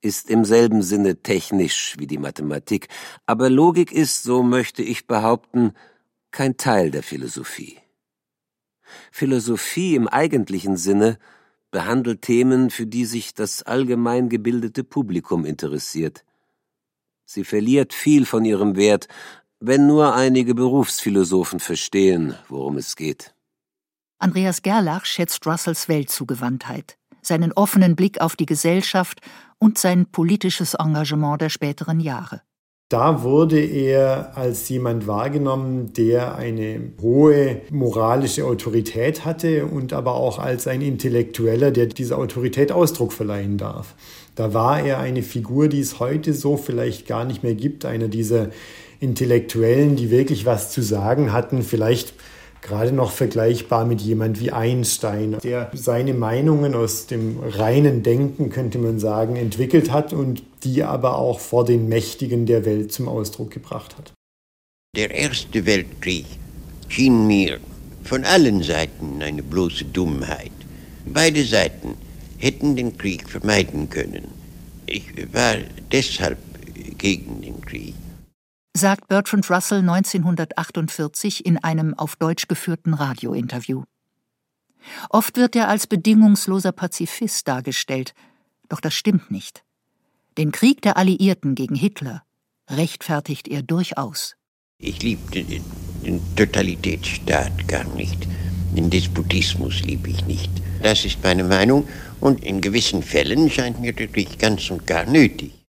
ist 0.00 0.30
im 0.30 0.44
selben 0.44 0.82
Sinne 0.82 1.22
technisch 1.22 1.96
wie 1.98 2.06
die 2.06 2.18
Mathematik, 2.18 2.88
aber 3.26 3.48
Logik 3.48 3.92
ist, 3.92 4.22
so 4.22 4.42
möchte 4.42 4.82
ich 4.82 5.06
behaupten, 5.06 5.72
kein 6.30 6.56
Teil 6.56 6.90
der 6.90 7.02
Philosophie. 7.02 7.78
Philosophie 9.10 9.94
im 9.94 10.08
eigentlichen 10.08 10.76
Sinne 10.76 11.18
behandelt 11.70 12.22
Themen, 12.22 12.70
für 12.70 12.86
die 12.86 13.04
sich 13.04 13.34
das 13.34 13.62
allgemein 13.62 14.28
gebildete 14.28 14.84
Publikum 14.84 15.44
interessiert. 15.44 16.24
Sie 17.24 17.44
verliert 17.44 17.94
viel 17.94 18.26
von 18.26 18.44
ihrem 18.44 18.76
Wert, 18.76 19.08
wenn 19.58 19.86
nur 19.86 20.14
einige 20.14 20.54
Berufsphilosophen 20.54 21.58
verstehen, 21.58 22.36
worum 22.48 22.76
es 22.76 22.96
geht. 22.96 23.34
Andreas 24.18 24.62
Gerlach 24.62 25.04
schätzt 25.04 25.46
Russells 25.46 25.88
Weltzugewandtheit, 25.88 26.96
seinen 27.26 27.52
offenen 27.52 27.96
Blick 27.96 28.20
auf 28.20 28.36
die 28.36 28.46
Gesellschaft 28.46 29.20
und 29.58 29.78
sein 29.78 30.06
politisches 30.06 30.74
Engagement 30.74 31.40
der 31.40 31.48
späteren 31.48 32.00
Jahre. 32.00 32.42
Da 32.90 33.22
wurde 33.22 33.58
er 33.58 34.36
als 34.36 34.68
jemand 34.68 35.06
wahrgenommen, 35.06 35.92
der 35.94 36.36
eine 36.36 36.92
hohe 37.00 37.62
moralische 37.70 38.44
Autorität 38.44 39.24
hatte 39.24 39.66
und 39.66 39.92
aber 39.94 40.14
auch 40.14 40.38
als 40.38 40.66
ein 40.66 40.82
Intellektueller, 40.82 41.70
der 41.70 41.86
dieser 41.86 42.18
Autorität 42.18 42.70
Ausdruck 42.70 43.12
verleihen 43.12 43.56
darf. 43.56 43.94
Da 44.34 44.52
war 44.52 44.80
er 44.80 44.98
eine 44.98 45.22
Figur, 45.22 45.68
die 45.68 45.80
es 45.80 45.98
heute 45.98 46.34
so 46.34 46.56
vielleicht 46.56 47.06
gar 47.06 47.24
nicht 47.24 47.42
mehr 47.42 47.54
gibt, 47.54 47.84
einer 47.86 48.08
dieser 48.08 48.50
Intellektuellen, 49.00 49.96
die 49.96 50.10
wirklich 50.10 50.44
was 50.44 50.70
zu 50.70 50.82
sagen 50.82 51.32
hatten, 51.32 51.62
vielleicht 51.62 52.12
gerade 52.64 52.92
noch 52.92 53.12
vergleichbar 53.12 53.84
mit 53.84 54.00
jemand 54.00 54.40
wie 54.40 54.50
Einstein, 54.50 55.36
der 55.44 55.70
seine 55.74 56.14
Meinungen 56.14 56.74
aus 56.74 57.06
dem 57.06 57.38
reinen 57.40 58.02
Denken, 58.02 58.50
könnte 58.50 58.78
man 58.78 58.98
sagen, 58.98 59.36
entwickelt 59.36 59.92
hat 59.92 60.12
und 60.12 60.42
die 60.64 60.82
aber 60.82 61.18
auch 61.18 61.38
vor 61.38 61.64
den 61.64 61.88
Mächtigen 61.88 62.46
der 62.46 62.64
Welt 62.64 62.90
zum 62.90 63.06
Ausdruck 63.06 63.50
gebracht 63.50 63.96
hat. 63.96 64.12
Der 64.96 65.10
Erste 65.10 65.66
Weltkrieg 65.66 66.24
schien 66.88 67.26
mir 67.26 67.58
von 68.02 68.24
allen 68.24 68.62
Seiten 68.62 69.22
eine 69.22 69.42
bloße 69.42 69.84
Dummheit. 69.84 70.52
Beide 71.04 71.44
Seiten 71.44 71.94
hätten 72.38 72.76
den 72.76 72.96
Krieg 72.96 73.28
vermeiden 73.28 73.90
können. 73.90 74.28
Ich 74.86 75.04
war 75.32 75.56
deshalb 75.92 76.38
gegen 76.96 77.42
den 77.42 77.60
Krieg 77.60 77.94
sagt 78.76 79.06
Bertrand 79.08 79.48
Russell 79.50 79.78
1948 79.78 81.46
in 81.46 81.58
einem 81.58 81.94
auf 81.94 82.16
Deutsch 82.16 82.48
geführten 82.48 82.92
Radiointerview. 82.92 83.84
Oft 85.10 85.36
wird 85.36 85.56
er 85.56 85.68
als 85.68 85.86
bedingungsloser 85.86 86.72
Pazifist 86.72 87.46
dargestellt, 87.46 88.14
doch 88.68 88.80
das 88.80 88.94
stimmt 88.94 89.30
nicht. 89.30 89.62
Den 90.36 90.50
Krieg 90.50 90.82
der 90.82 90.96
Alliierten 90.96 91.54
gegen 91.54 91.76
Hitler 91.76 92.24
rechtfertigt 92.68 93.46
er 93.46 93.62
durchaus. 93.62 94.34
Ich 94.78 95.02
liebte 95.02 95.44
den, 95.44 95.62
Totalitätsstaat 96.34 97.68
gar 97.68 97.84
nicht. 97.94 98.26
Den 98.76 98.90
Despotismus 98.90 99.82
liebe 99.82 100.10
ich 100.10 100.26
nicht. 100.26 100.50
Das 100.82 101.04
ist 101.04 101.22
meine 101.22 101.44
Meinung 101.44 101.88
und 102.20 102.42
in 102.42 102.60
gewissen 102.60 103.02
Fällen 103.02 103.48
scheint 103.48 103.80
mir 103.80 103.92
Krieg 103.92 104.38
ganz 104.38 104.68
und 104.70 104.84
gar 104.86 105.06
nötig 105.06 105.63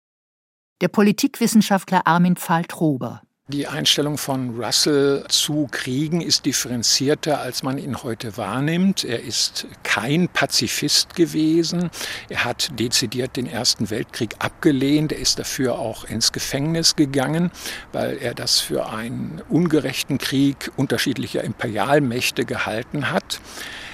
der 0.82 0.88
Politikwissenschaftler 0.88 2.06
Armin 2.06 2.36
Pfahl-Trober. 2.36 3.22
Die 3.48 3.68
Einstellung 3.68 4.18
von 4.18 4.60
Russell 4.60 5.24
zu 5.30 5.68
Kriegen 5.70 6.22
ist 6.22 6.48
differenzierter, 6.48 7.40
als 7.42 7.62
man 7.62 7.78
ihn 7.78 8.02
heute 8.02 8.38
wahrnimmt. 8.38 9.04
Er 9.04 9.22
ist 9.22 9.68
kein 9.84 10.28
Pazifist 10.30 11.16
gewesen. 11.16 11.92
Er 12.28 12.44
hat 12.44 12.72
dezidiert 12.80 13.38
den 13.38 13.46
Ersten 13.46 13.92
Weltkrieg 13.92 14.34
abgelehnt. 14.40 15.12
Er 15.12 15.20
ist 15.20 15.38
dafür 15.38 15.78
auch 15.78 16.06
ins 16.06 16.32
Gefängnis 16.32 16.96
gegangen, 16.96 17.52
weil 17.92 18.18
er 18.18 18.34
das 18.34 18.62
für 18.62 18.90
einen 18.90 19.44
ungerechten 19.48 20.18
Krieg 20.18 20.72
unterschiedlicher 20.76 21.44
Imperialmächte 21.44 22.46
gehalten 22.46 23.12
hat. 23.12 23.40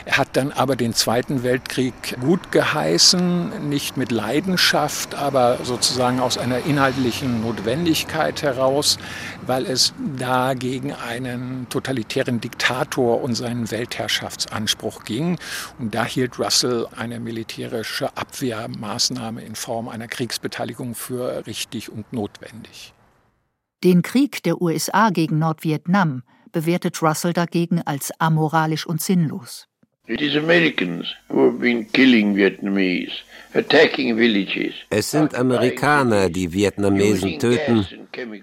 Er 0.06 0.18
hat 0.18 0.30
dann 0.34 0.52
aber 0.52 0.76
den 0.76 0.94
Zweiten 0.94 1.44
Weltkrieg 1.44 2.18
gut 2.20 2.52
geheißen, 2.52 3.70
nicht 3.70 3.98
mit 3.98 4.12
Leidenschaft, 4.12 5.16
aber 5.16 5.60
sozusagen 5.64 6.20
aus 6.20 6.38
einer 6.38 6.66
inhaltlichen 6.66 7.42
Notwendigkeit 7.42 8.42
heraus, 8.42 8.98
weil 9.46 9.66
es 9.66 9.94
da 10.18 10.56
gegen 10.56 10.94
einen 10.94 11.68
totalitären 11.70 12.42
Diktator 12.42 13.22
und 13.22 13.36
seinen 13.36 13.70
Weltherrschaftsanspruch 13.70 15.04
ging. 15.04 15.38
Und 15.78 15.94
da 15.94 16.04
hielt 16.04 16.40
Russell 16.40 16.88
eine 16.96 17.20
militärische 17.20 18.16
Abwehrmaßnahme 18.18 19.42
in 19.42 19.56
Form 19.56 19.88
einer 19.88 20.08
Kriegsbeteiligung 20.08 20.96
für 20.96 21.46
richtig 21.46 21.92
und 21.92 22.12
notwendig. 22.12 22.94
Den 23.84 24.02
Krieg 24.02 24.44
der 24.44 24.62
USA 24.62 25.10
gegen 25.10 25.40
Nordvietnam 25.40 26.24
bewertet 26.52 27.02
Russell 27.02 27.34
dagegen 27.34 27.82
als 27.82 28.12
amoralisch 28.20 28.86
und 28.86 29.02
sinnlos. 29.02 29.68
Es 34.90 35.12
sind 35.12 35.36
Amerikaner, 35.36 36.30
die 36.30 36.52
Vietnamesen 36.52 37.40
töten, 37.40 37.86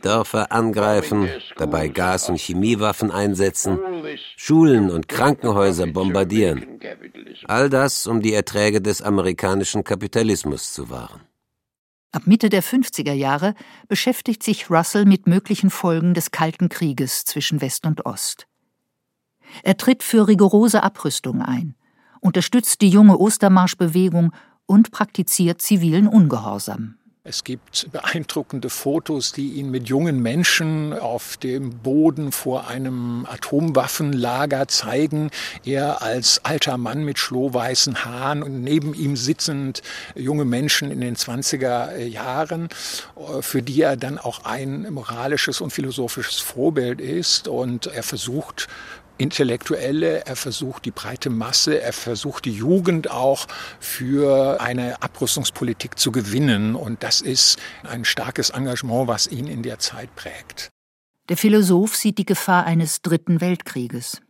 Dörfer 0.01 0.51
angreifen, 0.51 1.29
dabei 1.57 1.89
Gas- 1.89 2.29
und 2.29 2.39
Chemiewaffen 2.39 3.11
einsetzen, 3.11 3.79
Schulen 4.37 4.91
und 4.91 5.09
Krankenhäuser 5.09 5.87
bombardieren. 5.89 6.81
All 7.45 7.69
das, 7.69 8.07
um 8.07 8.23
die 8.23 8.33
Erträge 8.33 8.81
des 8.81 9.03
amerikanischen 9.03 9.85
Kapitalismus 9.85 10.73
zu 10.73 10.89
wahren. 10.89 11.21
Ab 12.13 12.23
Mitte 12.27 12.49
der 12.49 12.63
50er 12.63 13.13
Jahre 13.13 13.55
beschäftigt 13.89 14.43
sich 14.43 14.71
Russell 14.71 15.05
mit 15.05 15.27
möglichen 15.27 15.69
Folgen 15.69 16.15
des 16.15 16.31
Kalten 16.31 16.71
Krieges 16.71 17.25
zwischen 17.25 17.61
West 17.61 17.85
und 17.85 18.07
Ost. 18.07 18.47
Er 19.63 19.77
tritt 19.77 20.03
für 20.03 20.29
rigorose 20.29 20.83
Abrüstung 20.83 21.43
ein 21.43 21.75
unterstützt 22.21 22.81
die 22.81 22.89
junge 22.89 23.19
Ostermarschbewegung 23.19 24.33
und 24.67 24.91
praktiziert 24.91 25.63
zivilen 25.63 26.09
Ungehorsam. 26.09 26.99
Es 27.29 27.45
gibt 27.45 27.93
beeindruckende 27.93 28.71
Fotos, 28.71 29.33
die 29.33 29.51
ihn 29.55 29.71
mit 29.71 29.87
jungen 29.87 30.23
Menschen 30.23 30.95
auf 30.95 31.37
dem 31.37 31.69
Boden 31.81 32.33
vor 32.33 32.69
einem 32.69 33.27
Atomwaffenlager 33.29 34.67
zeigen. 34.69 35.31
Er 35.63 36.01
als 36.01 36.43
alter 36.47 36.79
Mann 36.79 37.05
mit 37.05 37.19
schlohweißen 37.19 38.07
Haaren 38.07 38.43
und 38.43 38.63
neben 38.63 38.95
ihm 38.95 39.15
sitzend 39.15 39.83
junge 40.15 40.47
Menschen 40.47 40.91
in 40.91 41.03
den 41.03 41.17
20er 41.17 41.99
Jahren, 41.99 42.71
für 43.41 43.61
die 43.61 43.83
er 43.83 43.99
dann 43.99 44.17
auch 44.17 44.47
ein 44.47 44.91
moralisches 44.91 45.61
und 45.61 45.71
philosophisches 45.71 46.39
Vorbild 46.39 46.99
ist. 46.99 47.47
Und 47.47 47.89
er 47.89 48.05
versucht 48.05 48.69
Intellektuelle, 49.19 50.25
er 50.27 50.37
versucht 50.37 50.85
die 50.85 50.91
breite 50.91 51.29
Masse, 51.29 51.81
er 51.81 51.93
versucht 51.93 52.45
die 52.45 52.53
Jugend 52.53 53.11
auch 53.11 53.47
für 53.81 54.61
eine 54.61 55.03
Abrüstungspolitik 55.03 55.99
zu 55.99 56.13
gewinnen. 56.13 56.75
Und 56.75 57.03
das 57.03 57.21
ist 57.21 57.59
ein 57.83 58.05
starkes 58.05 58.51
Engagement, 58.51 59.09
was 59.09 59.27
ihn 59.27 59.47
in 59.47 59.63
der 59.63 59.79
Zeit 59.79 60.15
prägt. 60.15 60.71
Der 61.29 61.37
Philosoph 61.37 61.97
sieht 61.97 62.19
die 62.19 62.25
Gefahr 62.25 62.65
eines 62.65 63.03
dritten 63.03 63.41
Weltkrieges. 63.41 64.23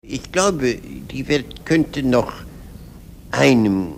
Ich 0.00 0.32
glaube, 0.32 0.76
die 0.76 1.28
Welt 1.28 1.66
könnte 1.66 2.02
noch 2.02 2.32
einen 3.32 3.96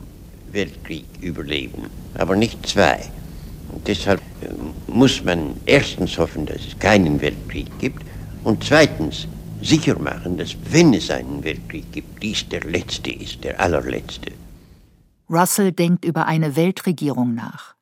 Weltkrieg 0.50 1.04
überleben, 1.20 1.90
aber 2.14 2.34
nicht 2.34 2.66
zwei. 2.66 3.10
Und 3.70 3.86
deshalb 3.86 4.20
äh, 4.40 4.48
muss 4.86 5.22
man 5.22 5.60
erstens 5.66 6.16
hoffen, 6.18 6.46
dass 6.46 6.64
es 6.66 6.78
keinen 6.78 7.20
Weltkrieg 7.20 7.66
gibt 7.78 8.02
und 8.44 8.64
zweitens 8.64 9.28
sicher 9.62 9.98
machen, 9.98 10.36
dass 10.36 10.56
wenn 10.70 10.94
es 10.94 11.10
einen 11.10 11.44
Weltkrieg 11.44 11.92
gibt, 11.92 12.22
dies 12.22 12.48
der 12.48 12.60
letzte 12.60 13.10
ist, 13.10 13.44
der 13.44 13.60
allerletzte. 13.60 14.32
Russell 15.30 15.72
denkt 15.72 16.04
über 16.04 16.26
eine 16.26 16.56
Weltregierung 16.56 17.34
nach, 17.34 17.74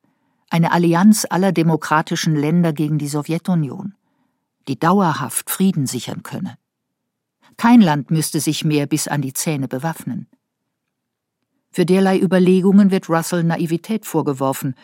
eine 0.49 0.71
Allianz 0.71 1.25
aller 1.29 1.51
demokratischen 1.51 2.35
Länder 2.35 2.73
gegen 2.73 2.97
die 2.97 3.07
Sowjetunion, 3.07 3.95
die 4.67 4.77
dauerhaft 4.77 5.49
Frieden 5.49 5.87
sichern 5.87 6.23
könne. 6.23 6.57
Kein 7.57 7.81
Land 7.81 8.11
müsste 8.11 8.39
sich 8.39 8.63
mehr 8.63 8.85
bis 8.85 9.07
an 9.07 9.21
die 9.21 9.33
Zähne 9.33 9.67
bewaffnen. 9.67 10.27
Für 11.71 11.85
derlei 11.85 12.19
Überlegungen 12.19 12.91
wird 12.91 13.09
Russell 13.09 13.43
Naivität 13.43 14.05
vorgeworfen, 14.05 14.75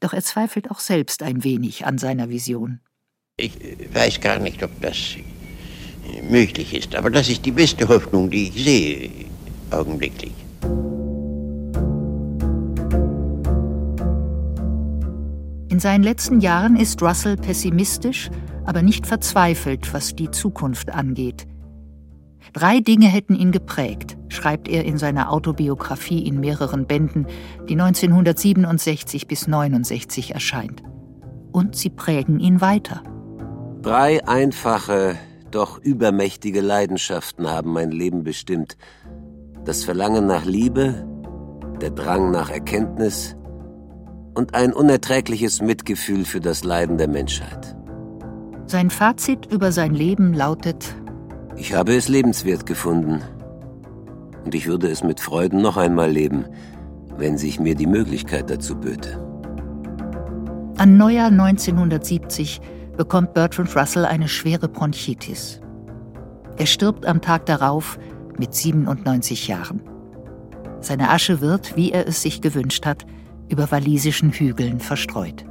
doch 0.00 0.12
er 0.12 0.22
zweifelt 0.22 0.70
auch 0.70 0.80
selbst 0.80 1.22
ein 1.22 1.44
wenig 1.44 1.86
an 1.86 1.98
seiner 1.98 2.28
Vision. 2.28 2.80
Ich 3.36 3.52
weiß 3.92 4.20
gar 4.20 4.38
nicht, 4.38 4.62
ob 4.62 4.80
das 4.80 5.16
möglich 6.28 6.74
ist. 6.74 6.94
Aber 6.94 7.10
das 7.10 7.28
ist 7.28 7.44
die 7.44 7.52
beste 7.52 7.88
Hoffnung, 7.88 8.30
die 8.30 8.48
ich 8.48 8.64
sehe, 8.64 9.10
augenblicklich. 9.70 10.32
In 15.68 15.80
seinen 15.80 16.04
letzten 16.04 16.40
Jahren 16.40 16.76
ist 16.76 17.02
Russell 17.02 17.36
pessimistisch, 17.36 18.30
aber 18.64 18.82
nicht 18.82 19.06
verzweifelt, 19.06 19.92
was 19.92 20.14
die 20.14 20.30
Zukunft 20.30 20.90
angeht. 20.90 21.46
Drei 22.52 22.78
Dinge 22.78 23.06
hätten 23.06 23.34
ihn 23.34 23.50
geprägt, 23.50 24.16
schreibt 24.28 24.68
er 24.68 24.84
in 24.84 24.98
seiner 24.98 25.32
Autobiografie 25.32 26.24
in 26.24 26.38
mehreren 26.38 26.86
Bänden, 26.86 27.26
die 27.68 27.72
1967 27.72 29.26
bis 29.26 29.48
69 29.48 30.34
erscheint. 30.34 30.84
Und 31.50 31.74
sie 31.74 31.90
prägen 31.90 32.38
ihn 32.38 32.60
weiter. 32.60 33.02
Drei 33.82 34.24
einfache, 34.28 35.16
doch 35.54 35.78
übermächtige 35.78 36.60
Leidenschaften 36.60 37.48
haben 37.48 37.72
mein 37.72 37.90
Leben 37.90 38.24
bestimmt. 38.24 38.76
Das 39.64 39.84
Verlangen 39.84 40.26
nach 40.26 40.44
Liebe, 40.44 41.06
der 41.80 41.90
Drang 41.90 42.30
nach 42.30 42.50
Erkenntnis 42.50 43.36
und 44.34 44.54
ein 44.54 44.72
unerträgliches 44.72 45.62
Mitgefühl 45.62 46.24
für 46.24 46.40
das 46.40 46.64
Leiden 46.64 46.98
der 46.98 47.08
Menschheit. 47.08 47.76
Sein 48.66 48.90
Fazit 48.90 49.46
über 49.46 49.70
sein 49.70 49.94
Leben 49.94 50.34
lautet 50.34 50.94
Ich 51.56 51.74
habe 51.74 51.94
es 51.94 52.08
lebenswert 52.08 52.66
gefunden. 52.66 53.22
Und 54.44 54.54
ich 54.54 54.66
würde 54.66 54.88
es 54.88 55.04
mit 55.04 55.20
Freuden 55.20 55.62
noch 55.62 55.76
einmal 55.76 56.10
leben, 56.10 56.46
wenn 57.16 57.38
sich 57.38 57.60
mir 57.60 57.76
die 57.76 57.86
Möglichkeit 57.86 58.50
dazu 58.50 58.76
böte. 58.76 59.20
An 60.76 60.96
Neujahr 60.96 61.28
1970 61.28 62.60
bekommt 62.96 63.34
Bertrand 63.34 63.74
Russell 63.76 64.04
eine 64.04 64.28
schwere 64.28 64.68
Bronchitis. 64.68 65.60
Er 66.56 66.66
stirbt 66.66 67.06
am 67.06 67.20
Tag 67.20 67.46
darauf 67.46 67.98
mit 68.38 68.54
97 68.54 69.48
Jahren. 69.48 69.82
Seine 70.80 71.10
Asche 71.10 71.40
wird, 71.40 71.76
wie 71.76 71.92
er 71.92 72.06
es 72.06 72.22
sich 72.22 72.40
gewünscht 72.40 72.86
hat, 72.86 73.06
über 73.48 73.70
walisischen 73.70 74.30
Hügeln 74.30 74.80
verstreut. 74.80 75.44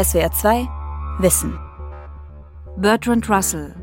SWR 0.00 0.30
2 0.30 0.68
Wissen 1.18 1.58
Bertrand 2.76 3.28
Russell 3.28 3.74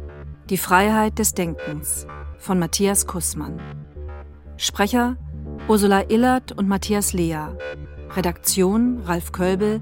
Die 0.49 0.57
Freiheit 0.57 1.19
des 1.19 1.33
Denkens 1.33 2.07
von 2.39 2.57
Matthias 2.57 3.05
Kussmann 3.05 3.59
Sprecher 4.57 5.17
Ursula 5.67 6.09
Illert 6.09 6.51
und 6.51 6.67
Matthias 6.67 7.13
Lea 7.13 7.49
Redaktion 8.15 9.01
Ralf 9.05 9.31
Kölbel 9.31 9.81